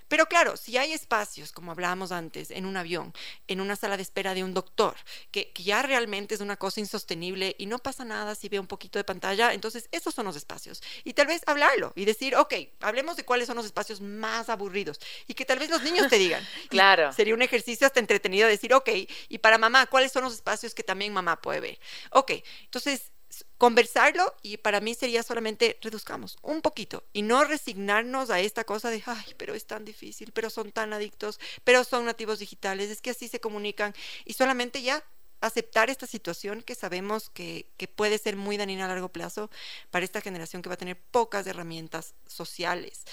[0.08, 3.12] Pero claro, si hay espacios, como hablábamos antes, en un avión,
[3.48, 4.94] en una sala de espera de un doctor,
[5.30, 8.98] que, ya realmente es una cosa insostenible y no pasa nada si ve un poquito
[8.98, 10.82] de pantalla, entonces esos son los espacios.
[11.04, 15.00] Y tal vez hablarlo y decir, ok, hablemos de cuáles son los espacios más aburridos
[15.26, 16.46] y que tal vez los niños te digan.
[16.68, 17.12] claro.
[17.12, 18.90] sería un ejercicio hasta entretenido decir, ok,
[19.28, 21.78] y para mamá, ¿cuáles son los espacios que también mamá puede ver?
[22.10, 22.32] Ok,
[22.64, 23.13] entonces
[23.58, 28.90] conversarlo y para mí sería solamente reduzcamos un poquito y no resignarnos a esta cosa
[28.90, 33.00] de, ay, pero es tan difícil, pero son tan adictos, pero son nativos digitales, es
[33.00, 33.94] que así se comunican
[34.24, 35.02] y solamente ya
[35.40, 39.50] aceptar esta situación que sabemos que, que, puede ser muy dañina a largo plazo
[39.90, 43.04] para esta generación que va a tener pocas herramientas sociales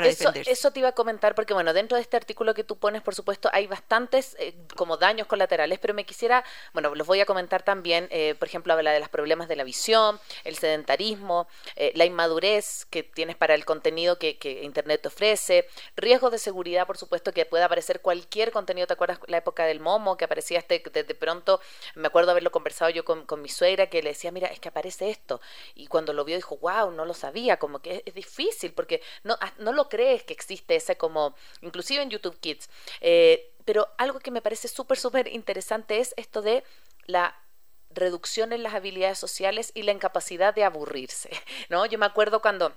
[0.00, 3.02] eso, Eso te iba a comentar porque, bueno, dentro de este artículo que tú pones,
[3.02, 7.26] por supuesto, hay bastantes eh, como daños colaterales, pero me quisiera, bueno, los voy a
[7.26, 11.92] comentar también, eh, por ejemplo, habla de los problemas de la visión, el sedentarismo, eh,
[11.94, 16.96] la inmadurez que tienes para el contenido que, Internet te ofrece, riesgos de seguridad, por
[16.96, 20.78] supuesto, que pueda aparecer cualquier contenido, ¿te acuerdas la época del momo que aparecía este,
[20.80, 21.60] de, pronto,
[21.94, 25.10] me acuerdo haberlo conversado yo con, mi suegra que le decía, mira, es que aparece
[25.10, 25.40] esto,
[25.74, 29.36] y cuando lo vio dijo, wow, no lo sabía, como que es, difícil, porque no,
[29.40, 32.68] ah, no lo crees que existe ese como, inclusive en YouTube Kids.
[33.00, 36.64] Eh, pero algo que me parece súper, súper interesante es esto de
[37.06, 37.36] la
[37.90, 41.30] reducción en las habilidades sociales y la incapacidad de aburrirse,
[41.68, 41.86] ¿no?
[41.86, 42.72] Yo me acuerdo cuando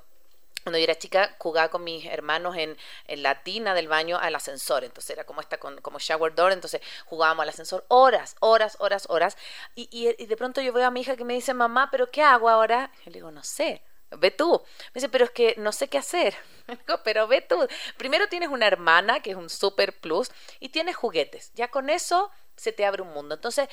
[0.64, 4.34] cuando yo era chica jugaba con mis hermanos en, en, la tina del baño al
[4.34, 8.76] ascensor, entonces era como esta con, como shower door, entonces jugábamos al ascensor horas, horas,
[8.80, 9.38] horas, horas,
[9.76, 12.10] y, y, y, de pronto yo veo a mi hija que me dice, mamá, pero
[12.10, 12.90] ¿qué hago ahora?
[13.06, 14.62] yo le digo, no sé, ve tú.
[14.94, 16.36] Me dice, pero es que no sé qué hacer.
[16.68, 17.68] Digo, pero ve tú.
[17.98, 21.52] Primero tienes una hermana, que es un super plus, y tienes juguetes.
[21.56, 23.36] Ya con eso se te abre un mundo.
[23.36, 23.70] Entonces,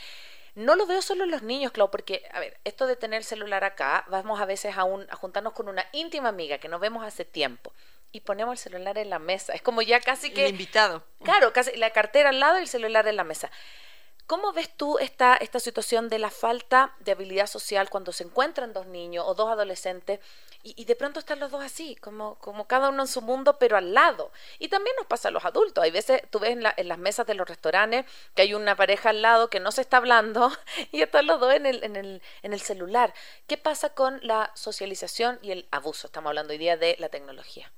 [0.54, 3.24] no lo veo solo en los niños, Clau, porque, a ver, esto de tener el
[3.24, 6.80] celular acá, vamos a veces a, un, a juntarnos con una íntima amiga que nos
[6.80, 7.72] vemos hace tiempo
[8.12, 9.54] y ponemos el celular en la mesa.
[9.54, 10.44] Es como ya casi que...
[10.44, 11.02] El invitado.
[11.24, 13.50] Claro, casi la cartera al lado y el celular en la mesa.
[14.32, 18.72] ¿Cómo ves tú esta, esta situación de la falta de habilidad social cuando se encuentran
[18.72, 20.20] dos niños o dos adolescentes
[20.62, 23.76] y, de pronto están los dos así, como, como cada uno en su mundo, pero
[23.76, 24.32] al lado?
[24.58, 25.84] Y también nos pasa a los adultos.
[25.84, 29.10] Hay veces, tú ves en, en las mesas de los restaurantes que hay una pareja
[29.10, 30.50] al lado que no se está hablando
[30.92, 33.12] y están los dos en el, en el, en el celular.
[33.46, 36.06] ¿Qué pasa con la socialización y el abuso?
[36.06, 37.70] Estamos hablando hoy día de la tecnología.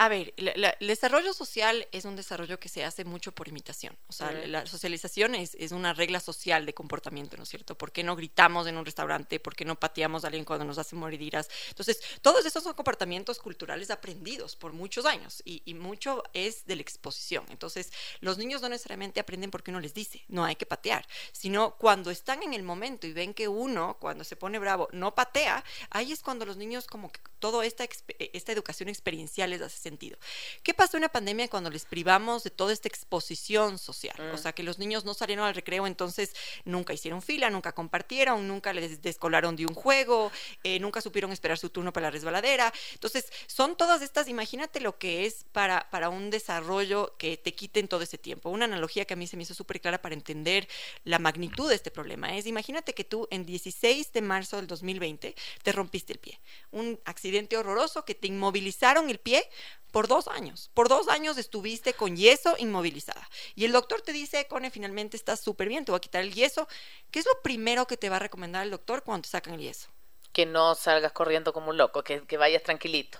[0.00, 3.94] A ver, el desarrollo social es un desarrollo que se hace mucho por imitación.
[4.06, 7.76] O sea, la socialización es, una regla social de comportamiento, ¿no es cierto?
[7.76, 9.38] ¿Por qué no gritamos en un restaurante?
[9.40, 11.50] ¿Por qué no pateamos a alguien cuando nos hace mordidas?
[11.68, 16.76] Entonces, todos esos son comportamientos culturales aprendidos por muchos años y, y, mucho es de
[16.76, 17.44] la exposición.
[17.50, 21.76] Entonces, los niños no necesariamente aprenden porque uno les dice, no hay que patear, sino
[21.76, 25.62] cuando están en el momento y ven que uno, cuando se pone bravo, no patea,
[25.90, 27.86] ahí es cuando los niños como que toda esta,
[28.18, 30.18] esta educación experiencial les hace sentido.
[30.62, 34.14] ¿Qué pasó en la pandemia cuando les privamos de toda esta exposición social?
[34.32, 34.38] O mm.
[34.38, 38.72] sea, que los niños no salieron al recreo, entonces nunca hicieron fila, nunca compartieron, nunca
[38.72, 40.30] les descolaron de un juego,
[40.62, 42.72] eh, nunca supieron esperar su turno para la resbaladera.
[42.92, 47.88] Entonces, son todas estas, imagínate lo que es para, para un desarrollo que te quiten
[47.88, 48.50] todo ese tiempo.
[48.50, 50.68] Una analogía que a mí se me hizo súper clara para entender
[51.04, 55.34] la magnitud de este problema es, imagínate que tú en 16 de marzo del 2020
[55.62, 56.40] te rompiste el pie.
[56.70, 59.48] Un accidente horroroso que te inmovilizaron el pie
[59.90, 60.70] por dos años.
[60.74, 63.28] Por dos años estuviste con yeso inmovilizada.
[63.54, 66.32] Y el doctor te dice, Cone, finalmente estás súper bien, te voy a quitar el
[66.32, 66.68] yeso.
[67.10, 69.60] ¿Qué es lo primero que te va a recomendar el doctor cuando te sacan el
[69.60, 69.88] yeso?
[70.32, 73.18] Que no salgas corriendo como un loco, que, que vayas tranquilito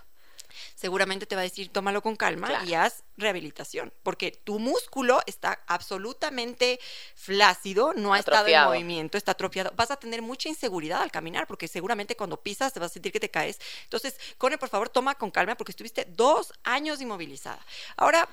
[0.74, 5.62] seguramente te va a decir tómalo con calma y haz rehabilitación, porque tu músculo está
[5.66, 6.80] absolutamente
[7.14, 9.72] flácido, no ha estado en movimiento, está atrofiado.
[9.76, 13.12] Vas a tener mucha inseguridad al caminar, porque seguramente cuando pisas te vas a sentir
[13.12, 13.58] que te caes.
[13.84, 17.64] Entonces, Cone, por favor, toma con calma, porque estuviste dos años inmovilizada.
[17.96, 18.28] Ahora,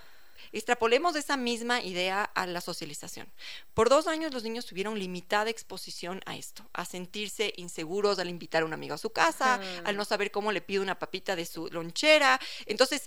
[0.52, 3.32] Extrapolemos esa misma idea a la socialización.
[3.74, 8.64] Por dos años los niños tuvieron limitada exposición a esto, a sentirse inseguros al invitar
[8.64, 11.46] a un amigo a su casa, al no saber cómo le pide una papita de
[11.46, 12.40] su lonchera.
[12.66, 13.04] Entonces,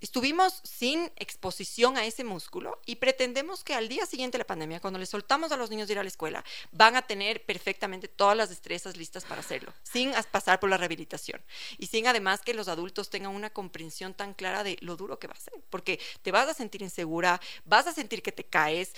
[0.00, 4.80] Estuvimos sin exposición a ese músculo y pretendemos que al día siguiente de la pandemia,
[4.80, 8.08] cuando les soltamos a los niños de ir a la escuela, van a tener perfectamente
[8.08, 11.42] todas las destrezas listas para hacerlo, sin pasar por la rehabilitación
[11.76, 15.26] y sin además que los adultos tengan una comprensión tan clara de lo duro que
[15.26, 18.94] va a ser, porque te vas a sentir insegura, vas a sentir que te caes,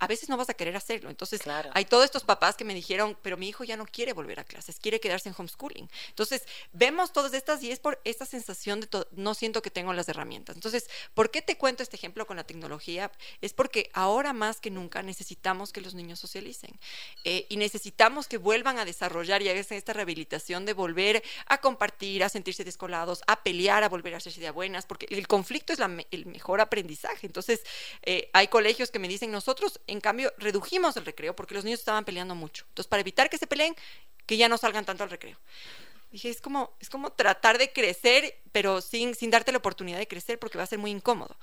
[0.00, 1.08] a veces no vas a querer hacerlo.
[1.10, 1.40] Entonces,
[1.72, 4.44] hay todos estos papás que me dijeron, pero mi hijo ya no quiere volver a
[4.44, 5.88] clases, quiere quedarse en homeschooling.
[6.08, 10.08] Entonces, vemos todas estas y es por esta sensación de no siento que tengo las
[10.08, 10.15] herramientas.
[10.52, 13.10] Entonces, ¿por qué te cuento este ejemplo con la tecnología?
[13.40, 16.78] Es porque ahora más que nunca necesitamos que los niños socialicen
[17.24, 22.22] eh, y necesitamos que vuelvan a desarrollar y hagan esta rehabilitación de volver a compartir,
[22.24, 25.78] a sentirse descolados, a pelear, a volver a hacerse de buenas, porque el conflicto es
[26.10, 27.26] el mejor aprendizaje.
[27.26, 27.62] Entonces,
[28.02, 31.80] eh, hay colegios que me dicen, nosotros, en cambio, redujimos el recreo porque los niños
[31.80, 32.64] estaban peleando mucho.
[32.68, 33.74] Entonces, para evitar que se peleen,
[34.26, 35.38] que ya no salgan tanto al recreo.
[36.16, 40.08] Dije, es como, es como tratar de crecer, pero sin, sin darte la oportunidad de
[40.08, 41.36] crecer porque va a ser muy incómodo.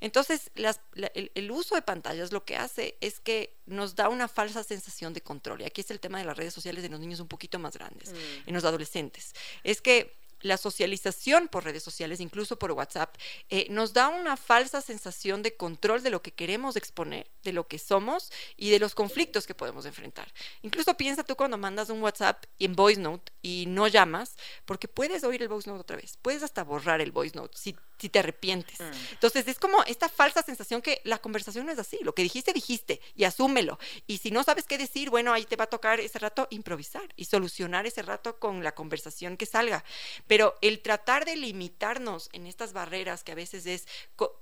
[0.00, 5.14] Entonces, el, uso de pantallas lo que hace es que nos da una falsa sensación
[5.14, 5.62] de control.
[5.62, 7.78] Y aquí es el tema de las redes sociales de los niños un poquito más
[7.78, 8.48] grandes, mm.
[8.48, 9.32] en los adolescentes.
[9.64, 13.14] Es que la socialización por redes sociales, incluso por WhatsApp,
[13.50, 17.66] eh, nos da una falsa sensación de control de lo que queremos exponer, de lo
[17.66, 20.32] que somos y de los conflictos que podemos enfrentar.
[20.62, 25.24] Incluso piensa tú cuando mandas un WhatsApp en voice note y no llamas, porque puedes
[25.24, 28.18] oír el voice note otra vez, puedes hasta borrar el voice note si, si te
[28.18, 28.80] arrepientes.
[28.80, 29.12] Mm.
[29.12, 32.52] Entonces es como esta falsa sensación que la conversación no es así, lo que dijiste,
[32.52, 33.78] dijiste y asúmelo.
[34.06, 37.02] Y si no sabes qué decir, bueno, ahí te va a tocar ese rato improvisar
[37.16, 39.84] y solucionar ese rato con la conversación que salga
[40.28, 43.88] pero el tratar de limitarnos en estas barreras que a veces es,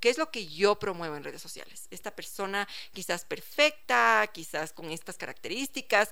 [0.00, 1.86] ¿qué es lo que yo promuevo en redes sociales?
[1.90, 6.10] Esta persona quizás perfecta, quizás con estas características,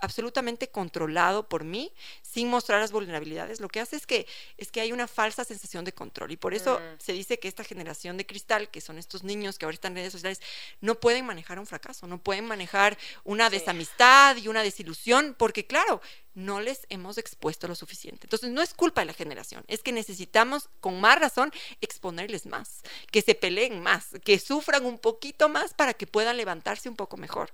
[0.00, 4.80] absolutamente controlado por mí sin mostrar las vulnerabilidades, lo que hace es que, es que
[4.80, 6.30] hay una falsa sensación de control.
[6.30, 7.00] Y por eso mm.
[7.00, 9.96] se dice que esta generación de cristal, que son estos niños que ahora están en
[9.96, 10.40] redes sociales,
[10.80, 16.00] no pueden manejar un fracaso, no pueden manejar una desamistad y una desilusión, porque claro,
[16.34, 18.26] no les hemos expuesto lo suficiente.
[18.26, 22.82] Entonces, no es culpa de la generación, es que necesitamos, con más razón, exponerles más,
[23.10, 27.16] que se peleen más, que sufran un poquito más para que puedan levantarse un poco
[27.16, 27.52] mejor.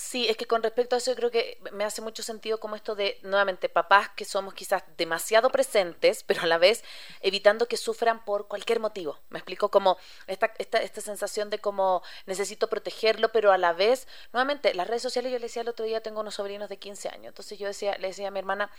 [0.00, 2.74] Sí, es que con respecto a eso yo creo que me hace mucho sentido como
[2.74, 6.82] esto de, nuevamente, papás que somos quizás demasiado presentes, pero a la vez
[7.20, 9.18] evitando que sufran por cualquier motivo.
[9.28, 14.08] Me explico como esta, esta, esta sensación de como necesito protegerlo, pero a la vez,
[14.32, 17.10] nuevamente, las redes sociales, yo le decía el otro día, tengo unos sobrinos de 15
[17.10, 18.70] años, entonces yo decía, le decía a mi hermana,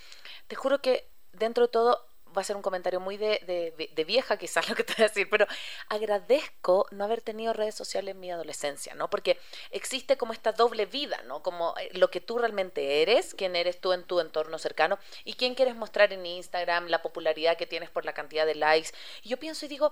[0.47, 4.37] te juro que dentro de todo va a ser un comentario muy de, de, vieja
[4.37, 5.45] quizás lo que te voy a decir, pero
[5.89, 9.09] agradezco no haber tenido redes sociales en mi adolescencia, ¿no?
[9.09, 9.39] Porque
[9.69, 11.43] existe como esta doble vida, ¿no?
[11.43, 15.33] Como eh, lo que tú realmente eres, quién eres tú en tu entorno cercano y
[15.33, 18.89] quién quieres mostrar en Instagram, la popularidad que tienes por la cantidad de likes.
[19.23, 19.91] Yo pienso y digo,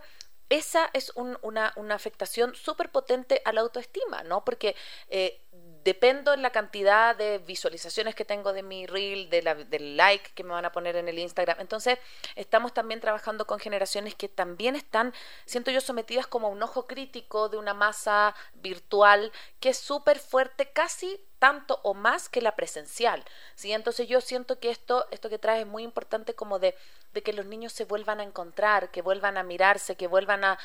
[0.49, 4.43] esa es una, una, afectación súper potente a la autoestima, ¿no?
[4.43, 4.75] Porque
[5.09, 5.39] eh,
[5.83, 10.31] dependo en la cantidad de visualizaciones que tengo de mi reel, de la, del like
[10.33, 11.57] que me van a poner en el Instagram.
[11.59, 11.97] Entonces,
[12.35, 15.13] estamos también trabajando con generaciones que también están,
[15.45, 20.19] siento yo, sometidas como a un ojo crítico de una masa virtual que es súper
[20.19, 23.23] fuerte, casi tanto o más que la presencial.
[23.55, 23.71] ¿sí?
[23.71, 26.75] Entonces yo siento que esto, esto que trae es muy importante como de,
[27.13, 30.59] de que los niños se vuelvan a encontrar, que vuelvan a mirarse, que vuelvan a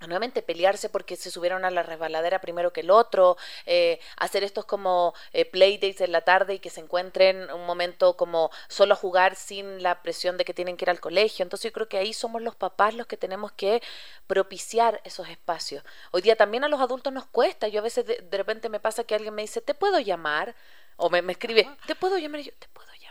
[0.00, 4.64] nuevamente pelearse porque se subieron a la resbaladera primero que el otro, eh, hacer estos
[4.64, 9.36] como eh, playdates en la tarde y que se encuentren un momento como solo jugar
[9.36, 11.42] sin la presión de que tienen que ir al colegio.
[11.42, 13.82] Entonces yo creo que ahí somos los papás los que tenemos que
[14.26, 15.84] propiciar esos espacios.
[16.10, 17.68] Hoy día también a los adultos nos cuesta.
[17.68, 20.54] Yo a veces de, repente me pasa que alguien me dice, ¿te puedo llamar?
[20.96, 22.40] O me, me escribe, ¿te puedo llamar?
[22.40, 23.04] Y yo, ¿te puedo llamar?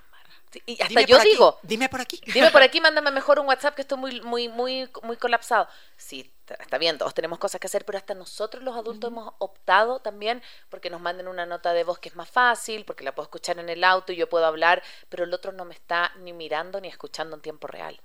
[0.66, 2.22] y hasta yo digo, dime por aquí.
[2.26, 5.68] Dime por aquí, mándame mejor un WhatsApp que estoy muy, muy, muy, muy colapsado.
[5.98, 10.00] Sí, está bien, todos tenemos cosas que hacer, pero hasta nosotros los adultos hemos optado
[10.00, 13.26] también porque nos manden una nota de voz que es más fácil, porque la puedo
[13.26, 16.34] escuchar en el auto y yo puedo hablar, pero el otro no me está ni
[16.34, 18.00] mirando ni escuchando en tiempo real.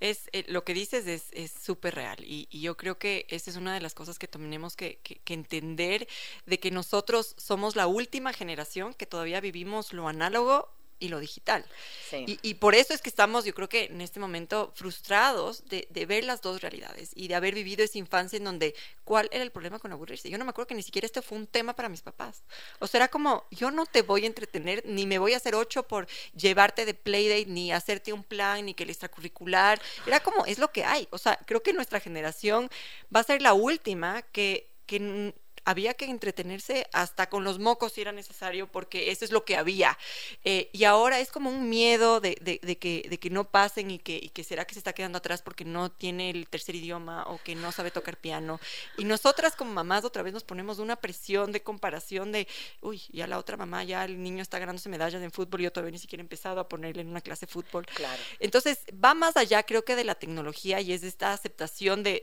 [0.00, 3.74] Es, eh, lo que dices es súper real y, yo creo que esa es una
[3.74, 6.06] de las cosas que tenemos que, que entender
[6.46, 11.64] de que nosotros somos la última generación que todavía vivimos lo análogo y lo digital.
[12.12, 16.24] Y, por eso es que estamos, yo creo que en este momento, frustrados de, ver
[16.24, 19.78] las dos realidades y de haber vivido esa infancia en donde, ¿cuál era el problema
[19.78, 20.30] con aburrirse?
[20.30, 22.42] Yo no me acuerdo que ni siquiera este fue un tema para mis papás.
[22.78, 25.54] O sea, era como, yo no te voy a entretener, ni me voy a hacer
[25.54, 29.80] ocho por llevarte de playdate, ni hacerte un plan, ni que el extracurricular.
[30.06, 31.08] Era como, es lo que hay.
[31.10, 32.70] O sea, creo que nuestra generación
[33.14, 35.34] va a ser la última que, que
[35.68, 39.54] había que entretenerse hasta con los mocos si era necesario, porque eso es lo que
[39.54, 39.98] había.
[40.42, 42.36] Eh, y ahora es como un miedo de,
[42.80, 45.42] que, de que no pasen y que, y que será que se está quedando atrás
[45.42, 48.58] porque no tiene el tercer idioma o que no sabe tocar piano.
[48.96, 52.48] Y nosotras como mamás otra vez nos ponemos una presión de comparación de,
[52.80, 55.70] uy, ya la otra mamá, ya el niño está ganándose medallas en fútbol y yo
[55.70, 57.84] todavía ni siquiera he empezado a ponerle en una clase de fútbol.
[57.84, 58.22] Claro.
[58.40, 62.22] Entonces va más allá creo que de la tecnología y es de esta aceptación de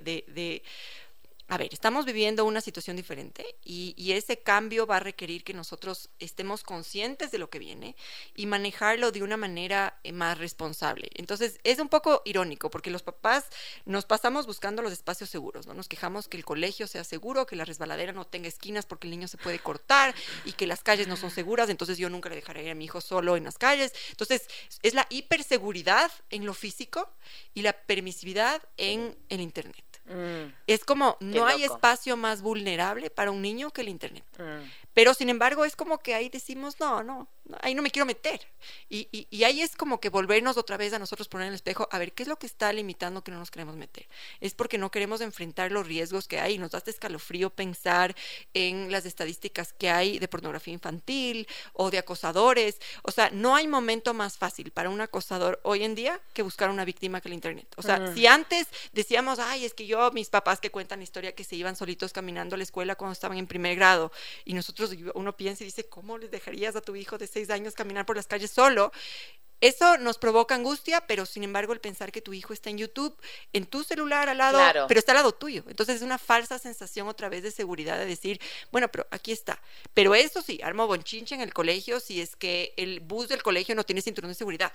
[1.48, 6.10] a ver, estamos viviendo una situación diferente y, ese cambio va a requerir que nosotros
[6.20, 7.96] estemos conscientes de lo que viene
[8.34, 11.10] y manejarlo de una manera eh, más responsable.
[11.16, 13.46] Entonces, es un poco irónico porque los papás
[13.84, 15.74] nos pasamos buscando los espacios seguros, ¿no?
[15.74, 19.12] Nos quejamos que el colegio sea seguro, que la resbaladera no tenga esquinas porque el
[19.12, 20.16] niño se puede cortar
[20.46, 23.02] y que las calles no son seguras, entonces yo nunca le dejaré a mi hijo
[23.02, 23.94] solo en las calles.
[24.12, 24.48] Entonces,
[24.82, 27.10] es la hiperseguridad en lo físico
[27.54, 29.95] y la permisividad en el Internet.
[30.06, 30.54] Mm.
[30.68, 34.24] Es como, no hay espacio más vulnerable para un niño que el Internet.
[34.38, 34.64] Mm.
[34.94, 37.28] Pero sin embargo es como que ahí decimos, no, no,
[37.62, 38.40] ahí no me quiero meter.
[38.90, 41.88] Y, y, ahí es como que volvernos otra vez a nosotros poner en el espejo,
[41.92, 44.08] a ver, ¿qué es lo que está limitando que no nos queremos meter?
[44.40, 46.58] Es porque no queremos enfrentar los riesgos que hay.
[46.58, 48.16] Nos da este escalofrío pensar
[48.54, 52.80] en las estadísticas que hay de pornografía infantil o de acosadores.
[53.04, 56.70] O sea, no hay momento más fácil para un acosador hoy en día que buscar
[56.70, 57.68] una víctima que el Internet.
[57.76, 61.44] O sea, si antes decíamos, ay, es que yo, mis papás que cuentan historia que
[61.44, 64.12] se iban solitos caminando a la escuela cuando estaban en primer grado
[64.44, 67.74] y nosotros uno piensa y dice, ¿cómo les dejarías a tu hijo de seis años
[67.74, 68.92] caminar por las calles solo?
[69.62, 73.16] Eso nos provoca angustia, pero sin embargo el pensar que tu hijo está en YouTube,
[73.54, 75.64] en tu celular al lado, pero está al lado tuyo.
[75.68, 78.40] Entonces es una falsa sensación otra vez de seguridad de decir,
[78.72, 79.62] bueno, pero aquí está.
[79.94, 83.76] Pero eso sí, armo bonchinche en el colegio si es que el bus del colegio
[83.76, 84.74] no tiene cinturón de seguridad.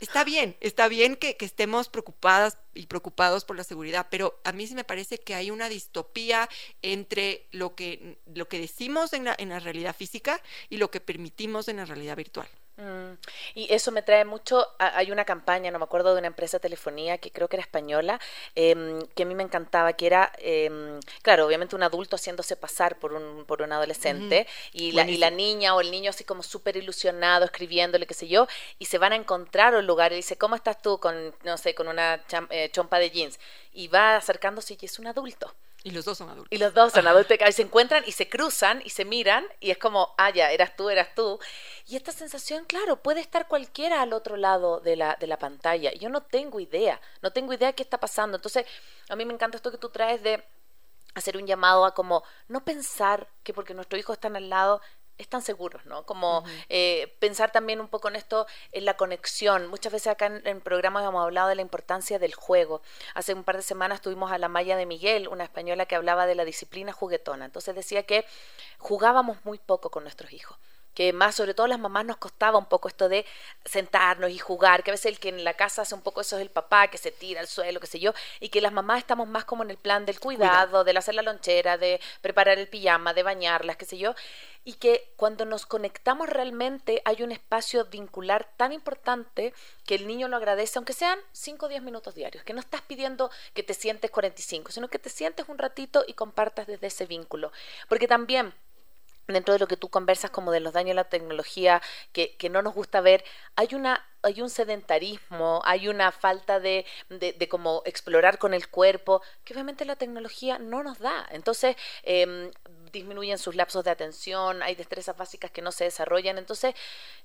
[0.00, 4.52] Está bien, está bien que, que estemos preocupadas y preocupados por la seguridad, pero a
[4.52, 6.48] mí sí me parece que hay una distopía
[6.82, 11.00] entre lo que, lo que decimos en la, en la realidad física y lo que
[11.00, 12.48] permitimos en la realidad virtual.
[12.78, 13.14] Mm,
[13.54, 16.62] y eso me trae mucho, hay una campaña, no me acuerdo de una empresa de
[16.62, 18.20] telefonía que creo que era española,
[18.54, 22.98] em, que a mí me encantaba, que era, em, claro, obviamente un adulto haciéndose pasar
[22.98, 26.42] por un, por un adolescente y, la, y la niña o el niño así como
[26.42, 28.46] súper ilusionado, escribiéndole, qué sé yo,
[28.78, 31.74] y se van a encontrar un lugar y dice, ¿cómo estás tú con, no sé,
[31.74, 33.40] con una eh, chompa de jeans?
[33.72, 35.54] Y va acercándose y es un adulto.
[35.86, 36.48] Y los dos son adultos.
[36.50, 37.38] Y los dos son adultos.
[37.48, 40.74] Y se encuentran y se cruzan y se miran y es como, ah, ya, eras
[40.74, 41.38] tú, eras tú.
[41.86, 45.92] Y esta sensación, claro, puede estar cualquiera al otro lado de la, de la pantalla.
[45.92, 48.36] Yo no tengo idea, no tengo idea qué está pasando.
[48.36, 48.66] Entonces,
[49.08, 50.42] a mí me encanta esto que tú traes de
[51.14, 54.80] hacer un llamado a como no pensar que porque nuestros hijos están al lado
[55.18, 56.04] están seguros, ¿no?
[56.04, 59.66] Como eh, pensar también un poco en esto, en la conexión.
[59.68, 62.82] Muchas veces acá en, en, programas hemos hablado de la importancia del juego.
[63.14, 66.26] Hace un par de semanas tuvimos a la Maya de Miguel, una española que hablaba
[66.26, 67.44] de la disciplina juguetona.
[67.44, 68.24] Entonces decía que
[68.78, 70.58] jugábamos muy poco con nuestros hijos
[70.96, 73.26] que más sobre todo las mamás nos costaba un poco esto de
[73.66, 76.36] sentarnos y jugar, que a veces el que en la casa hace un poco eso
[76.36, 79.00] es el papá que se tira al suelo, qué sé yo, y que las mamás
[79.00, 82.66] estamos más como en el plan del cuidado, de hacer la lonchera, de preparar el
[82.66, 84.14] pijama, de bañarlas, qué sé yo,
[84.64, 89.52] y que cuando nos conectamos realmente hay un espacio vincular tan importante
[89.84, 92.80] que el niño lo agradece, aunque sean 5 o 10 minutos diarios, que no estás
[92.80, 97.04] pidiendo que te sientes 45, sino que te sientes un ratito y compartas desde ese
[97.04, 97.52] vínculo.
[97.86, 98.54] Porque también
[99.28, 102.48] dentro de lo que tú conversas como de los daños de la tecnología que, que
[102.48, 103.24] no nos gusta ver,
[103.56, 108.68] hay una hay un sedentarismo, hay una falta de, de, de, como explorar con el
[108.68, 111.24] cuerpo, que obviamente la tecnología no nos da.
[111.30, 112.50] Entonces, eh,
[112.92, 116.38] disminuyen sus lapsos de atención, hay destrezas básicas que no se desarrollan.
[116.38, 116.74] Entonces,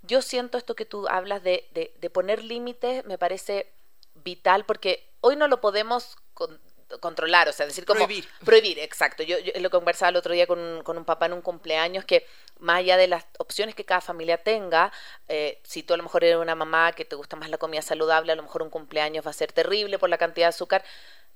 [0.04, 3.72] yo siento esto que tú hablas de, de poner límites, me parece
[4.24, 6.18] vital, porque hoy no lo podemos
[7.00, 8.00] controlar, o sea, decir como...
[8.06, 8.28] Prohibir.
[8.44, 9.24] Prohibir, exacto.
[9.24, 12.26] Yo, lo conversaba el otro día con, un papá en un cumpleaños que
[12.60, 14.92] más allá de las opciones que cada familia tenga,
[15.28, 17.82] eh, si tú a lo mejor eres una mamá que te gusta más la comida
[17.82, 20.84] saludable, a lo mejor un cumpleaños va a ser terrible por la cantidad de azúcar,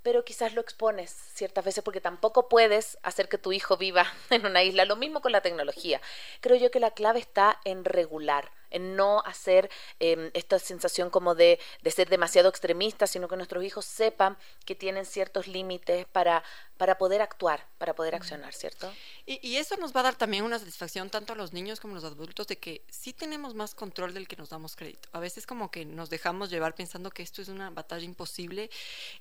[0.05, 4.45] pero quizás lo expones ciertas veces porque tampoco puedes hacer que tu hijo viva en
[4.45, 4.85] una isla.
[4.85, 5.99] Lo mismo con la tecnología.
[6.41, 11.35] Creo yo que la clave está en regular en no hacer em, esta sensación como
[11.35, 16.43] de, de, ser demasiado extremista, sino que nuestros hijos sepan que tienen ciertos límites para,
[16.77, 18.91] para poder actuar, para poder accionar, ¿cierto?
[19.25, 21.93] Y, y, eso nos va a dar también una satisfacción tanto a los niños como
[21.93, 25.09] a los adultos de que sí tenemos más control del que nos damos crédito.
[25.13, 28.69] A veces como que nos dejamos llevar pensando que esto es una batalla imposible.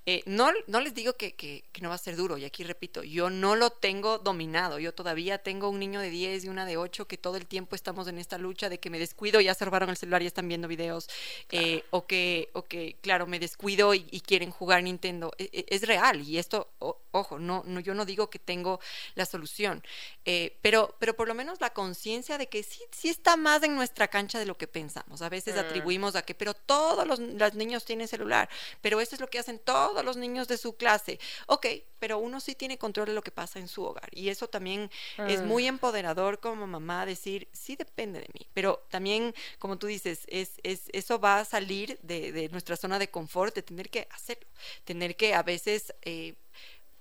[0.06, 2.64] Eh, no, no les digo que, que, que, no va a ser duro, y aquí
[2.64, 4.78] repito, yo no lo tengo dominado.
[4.78, 7.76] Yo todavía tengo un niño de 10 y una de 8 que todo el tiempo
[7.76, 10.48] estamos en esta lucha de que me descuido, ya se robaron el celular y están
[10.48, 11.08] viendo videos,
[11.50, 15.32] eh, o, que, o que, claro, me descuido y, quieren jugar Nintendo.
[15.38, 18.80] E, e, es, real y esto, ojo, no, no, yo no digo que tengo
[19.14, 19.82] la solución,
[20.24, 23.74] eh, pero, pero por lo menos la conciencia de que sí, sí está más en
[23.74, 25.22] nuestra cancha de lo que pensamos.
[25.22, 25.58] A veces mm.
[25.58, 28.48] atribuimos a que, pero todos los, los, niños tienen celular,
[28.80, 31.20] pero eso es lo que hacen todos los niños de su clase.
[31.46, 31.66] Ok,
[32.04, 34.90] pero uno sí tiene control de lo que pasa en su hogar y eso también
[35.26, 35.46] es mm.
[35.46, 39.23] muy empoderador como mamá decir, sí depende de mí, pero también,
[39.58, 43.54] como tú dices, es, es eso va a salir de, de, nuestra zona de confort,
[43.54, 44.46] de tener que hacerlo,
[44.84, 45.94] tener que a veces...
[46.02, 46.34] Eh,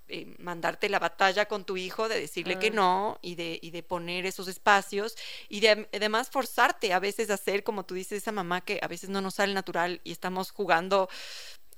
[0.09, 3.83] eh, mandarte la batalla con tu hijo de decirle que no y de, y de
[3.83, 5.15] poner esos espacios
[5.47, 8.87] y de además forzarte a veces a hacer, como tú dices, esa mamá que a
[8.89, 11.09] veces no nos sale natural y estamos jugando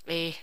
[0.07, 0.35] eh,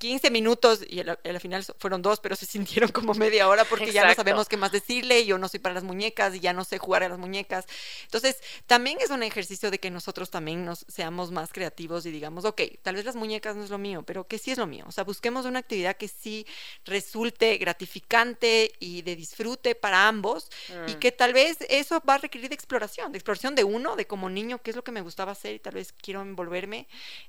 [0.00, 3.92] 15 minutos y al, al final fueron dos, pero se sintieron como media hora porque
[3.92, 4.22] ya no Exacto.
[4.22, 6.78] sabemos qué más decirle, y yo no soy para las muñecas y ya no sé
[6.78, 7.66] jugar a las muñecas.
[8.04, 12.44] Entonces, también es un ejercicio de que nosotros también nos seamos más creativos y digamos,
[12.46, 14.84] ok, tal vez las muñecas no es lo mío, pero que sí es lo mío.
[14.88, 16.46] O sea, busquemos una actividad que sí
[16.86, 20.48] resulte gratificante y de disfrute para ambos
[20.88, 20.98] y Mm.
[20.98, 24.30] que tal vez eso va a requerir de exploración, de exploración de uno, de como
[24.30, 26.86] niño, qué es lo que me gustaba hacer y tal vez quiero envolverme.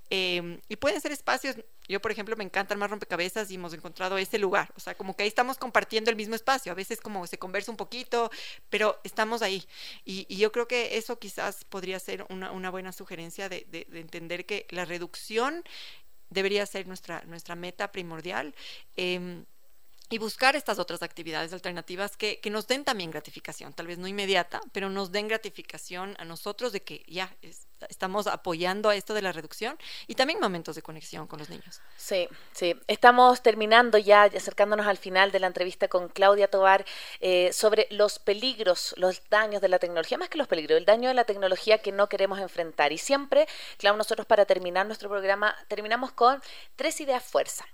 [0.09, 1.55] Eh, y pueden ser espacios,
[1.87, 5.15] yo por ejemplo me encanta armar rompecabezas y hemos encontrado ese lugar, o sea, como
[5.15, 8.29] que ahí estamos compartiendo el mismo espacio, a veces como se conversa un poquito,
[8.69, 9.65] pero estamos ahí.
[10.05, 13.85] Y, y yo creo que eso quizás podría ser una, una buena sugerencia de, de-
[13.89, 15.63] de entender que la reducción
[16.29, 18.55] debería ser nuestra, nuestra meta primordial.
[18.95, 19.45] em,
[20.11, 24.07] y buscar estas otras actividades alternativas que, que nos den también gratificación, tal vez no
[24.07, 29.15] inmediata, pero nos den gratificación a nosotros de que ya es- estamos apoyando a esto
[29.15, 31.81] de la reducción y también momentos de conexión con los niños.
[31.95, 32.75] Sí, sí.
[32.87, 36.85] Estamos terminando ya, acercándonos al final de la entrevista con Claudia Tobar
[37.21, 41.07] eh, sobre los peligros, los daños de la tecnología, más que los peligros, el daño
[41.09, 42.91] de la tecnología que no queremos enfrentar.
[42.91, 43.47] Y siempre,
[43.77, 46.41] claro, nosotros para terminar nuestro programa terminamos con
[46.75, 47.65] tres ideas fuerza.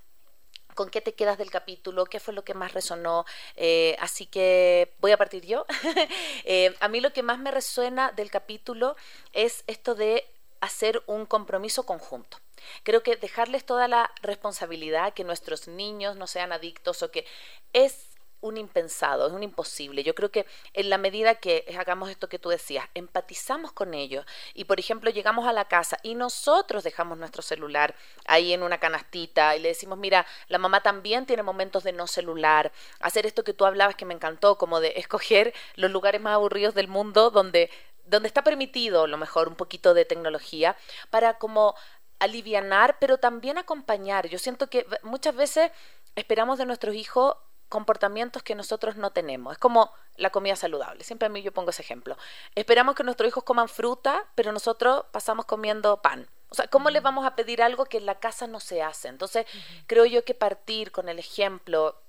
[0.78, 2.06] ¿Con qué te quedas del capítulo?
[2.06, 3.26] ¿Qué fue lo que más resonó?
[3.56, 5.66] Eh, así que voy a partir yo.
[6.50, 8.96] Eh, a mí lo que más me resuena del capítulo
[9.34, 10.24] es esto de
[10.62, 12.38] hacer un compromiso conjunto.
[12.84, 17.26] Creo que dejarles toda la responsabilidad, que nuestros niños no sean adictos o que
[17.74, 18.07] es
[18.42, 20.04] un impensado, es un imposible.
[20.04, 24.26] Yo creo que en la medida que hagamos esto que tú decías, empatizamos con ellos
[24.54, 28.80] y, por ejemplo, llegamos a la casa y nosotros dejamos nuestro celular ahí en una
[28.80, 33.44] canastita y le decimos, mira, la mamá también tiene momentos de no celular, hacer esto
[33.44, 37.32] que tú hablabas que me encantó, como de escoger los lugares más aburridos del mundo
[37.32, 37.70] donde
[38.06, 40.78] donde está permitido a lo mejor un poquito de tecnología
[41.10, 41.76] para como
[42.20, 44.28] alivianar, pero también acompañar.
[44.28, 45.72] Yo siento que muchas veces
[46.16, 47.36] esperamos de nuestros hijos
[47.70, 49.54] comportamientos que nosotros no tenemos.
[49.54, 51.04] Es como la comida saludable.
[51.04, 52.18] Siempre a mí yo pongo ese ejemplo.
[52.56, 56.28] Esperamos que nuestros hijos coman fruta, pero nosotros pasamos comiendo pan.
[56.50, 59.10] O sea, ¿cómo les vamos a pedir algo que en la casa no se hace?
[59.10, 59.46] Entonces,
[59.86, 62.02] creo yo que partir con el ejemplo,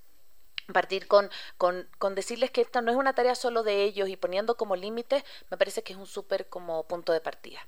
[0.72, 4.16] partir con, con, con decirles que esta no es una tarea solo de ellos y
[4.16, 7.66] poniendo como límites, me parece que es un súper como punto de partida.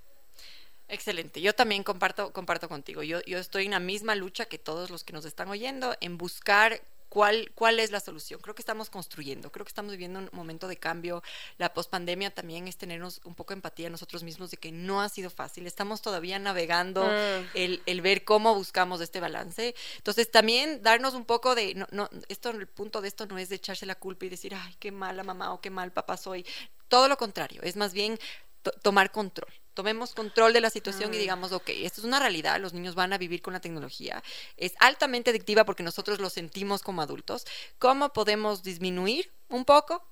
[0.86, 3.03] Excelente, yo también comparto, comparto contigo.
[3.03, 6.18] Yo, yo estoy en la misma lucha que todos los que nos están oyendo en
[6.18, 8.40] buscar cuál, cuál es la solución.
[8.40, 11.22] Creo que estamos construyendo, creo que estamos viviendo un momento de cambio.
[11.58, 15.08] La pospandemia también es tenernos un poco de empatía nosotros mismos de que no ha
[15.11, 15.66] sido fácil.
[15.66, 17.44] Estamos todavía navegando Mm.
[17.54, 19.74] el, el ver cómo buscamos este balance.
[19.98, 23.48] Entonces también darnos un poco de, no, no, esto, el punto de esto no es
[23.50, 26.46] de echarse la culpa y decir, ay, qué mala mamá o qué mal papá soy.
[26.88, 28.18] Todo lo contrario, es más bien
[28.62, 29.52] to- tomar control.
[29.81, 33.14] Tomemos control de la situación y digamos, ok, esto es una realidad, los niños van
[33.14, 34.22] a vivir con la tecnología,
[34.59, 37.47] es altamente adictiva porque nosotros lo sentimos como adultos.
[37.78, 40.07] ¿Cómo podemos disminuir un poco?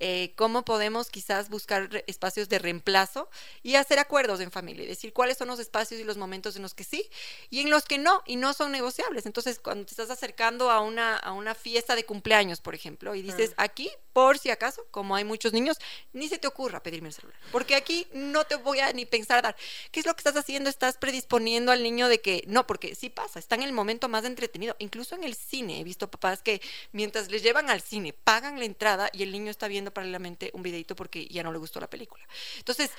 [0.00, 3.30] Eh, ¿Cómo podemos quizás buscar espacios de reemplazo
[3.62, 4.84] y hacer acuerdos en familia?
[4.84, 7.08] y Decir cuáles son los espacios y los momentos en los que sí
[7.50, 9.26] y en los que no, y no son negociables.
[9.26, 13.22] Entonces, cuando te estás acercando a una, a una fiesta de cumpleaños, por ejemplo, y
[13.22, 15.78] dices, aquí, por si acaso, como hay muchos niños,
[16.12, 19.42] ni se te ocurra pedirme el celular, porque aquí no te voy a ni pensar
[19.42, 19.56] dar.
[19.90, 20.68] ¿Qué es lo que estás haciendo?
[20.68, 24.24] Estás predisponiendo al niño de que, no, porque sí pasa, está en el momento más
[24.24, 24.76] entretenido.
[24.78, 26.60] Incluso en el cine, he visto papás que
[26.92, 30.62] mientras les llevan al cine, pagan la entrada y el niño está viendo paralelamente un
[30.62, 32.24] videito porque ya no le gustó la película.
[32.58, 32.90] Entonces,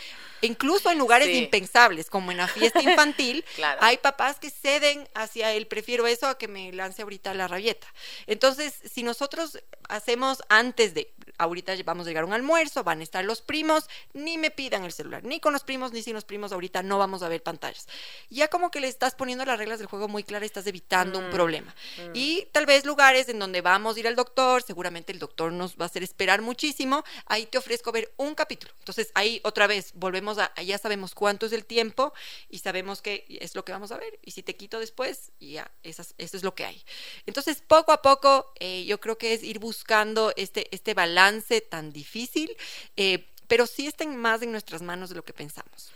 [0.41, 1.37] incluso en lugares Sí.
[1.37, 3.79] impensables, como en la fiesta infantil, Claro.
[3.83, 7.87] hay papás que ceden hacia el prefiero eso a que me lance ahorita la rabieta.
[8.27, 9.59] Entonces, si nosotros
[9.89, 13.87] hacemos antes de, ahorita vamos a llegar a un almuerzo, van a estar los primos,
[14.13, 16.97] ni me pidan el celular, ni con los primos, ni sin los primos, ahorita no
[16.97, 17.87] vamos a ver pantallas.
[18.29, 21.29] Ya como que le estás poniendo las reglas del juego muy claras, estás evitando un
[21.29, 21.73] problema.
[22.13, 25.75] Y tal vez lugares en donde vamos a ir al doctor, seguramente el doctor nos
[25.75, 28.73] va a hacer esperar muchísimo, ahí te ofrezco ver un capítulo.
[28.79, 32.13] Entonces ahí otra vez volvemos a, ya sabemos cuánto es el tiempo
[32.49, 34.19] y sabemos que es lo que vamos a ver.
[34.23, 36.83] Y si te quito después, ya, esas, eso es lo que hay.
[37.25, 41.22] Entonces poco a poco eh, yo creo que es ir buscando este, este balance
[41.69, 42.55] tan difícil,
[42.97, 45.91] eh, pero sí estén más en nuestras manos de lo que pensamos.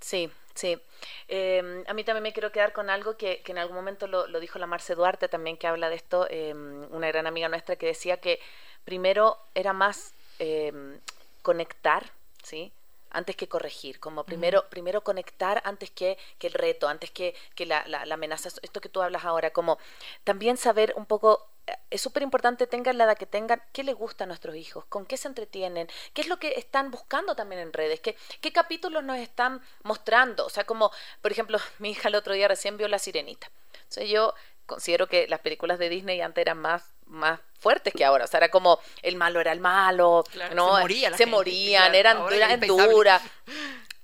[0.00, 0.78] Sí, sí.
[1.28, 4.26] Eh, a mí también me quiero quedar con algo que, que en algún momento lo,
[4.26, 7.76] lo dijo la Marce Duarte también, que habla de esto, eh, una gran amiga nuestra
[7.76, 8.40] que decía que
[8.84, 10.72] primero era más eh,
[11.42, 12.10] conectar,
[12.42, 12.72] ¿sí?
[13.10, 17.66] antes que corregir, como primero, primero conectar antes que, que el reto, antes que, que
[17.66, 19.78] la, la, la, amenaza, esto que tú hablas ahora, como
[20.24, 21.48] también saber un poco,
[21.90, 25.06] es súper importante, tengan la edad que tengan, qué les gusta a nuestros hijos, con
[25.06, 29.04] qué se entretienen, qué es lo que están buscando también en redes, qué, qué capítulos
[29.04, 30.90] nos están mostrando, o sea, como,
[31.22, 34.34] por ejemplo, mi hija el otro día recién vio La Sirenita, o sea, yo
[34.66, 38.24] considero que las películas de Disney antes eran más más fuertes que ahora.
[38.24, 40.76] O sea, era como el malo era el malo, ¿no?
[40.76, 43.22] Se, moría se morían, eran, eran duras.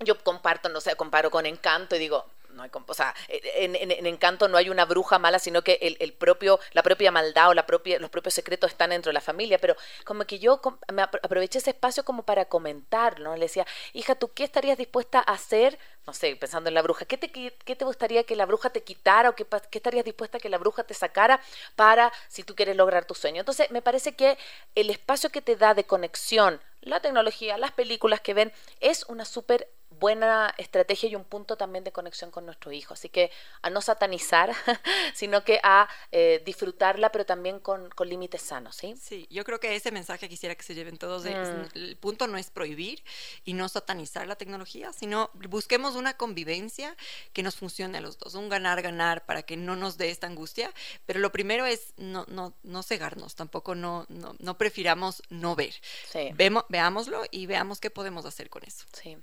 [0.01, 4.07] Yo comparto, no sé, comparo con Encanto y digo, no hay, o sea, en, en,
[4.07, 7.55] Encanto no hay una bruja mala, sino que el, el, propio, la propia maldad o
[7.55, 9.59] la propia, los propios secretos están dentro de la familia.
[9.59, 10.61] Pero como que yo
[10.93, 13.35] me aproveché ese espacio como para comentar, ¿no?
[13.35, 15.79] Le decía, hija, ¿tú qué estarías dispuesta a hacer?
[16.07, 18.83] No sé, pensando en la bruja, ¿qué te, qué te gustaría que la bruja te
[18.83, 21.41] quitara o qué, qué estarías dispuesta a que la bruja te sacara
[21.77, 23.41] para si tú quieres lograr tu sueño?
[23.41, 24.39] Entonces, me parece que
[24.75, 29.25] el espacio que te da de conexión, la tecnología, las películas que ven, es una
[29.25, 29.69] súper
[30.05, 32.93] buena estrategia y un punto también de conexión con nuestro hijo.
[32.93, 33.31] Así que
[33.63, 34.53] a no satanizar,
[35.15, 38.97] sino que a eh, disfrutarla, pero también con, con límites sanos, ¿sí?
[39.01, 41.25] Sí, yo creo que ese mensaje quisiera que se lleven todos.
[41.25, 41.29] Mm.
[41.75, 43.03] el punto no es prohibir
[43.47, 46.95] y no satanizar la tecnología, sino busquemos una convivencia
[47.33, 50.71] que nos funcione a los dos, un ganar-ganar para que no nos dé esta angustia.
[51.07, 55.73] Pero lo primero es no, no, no cegarnos, tampoco no, no, no prefiramos no ver.
[56.13, 56.31] Sí.
[56.35, 58.85] Vemos, veámoslo y veamos qué podemos hacer con eso.
[58.93, 59.17] Sí.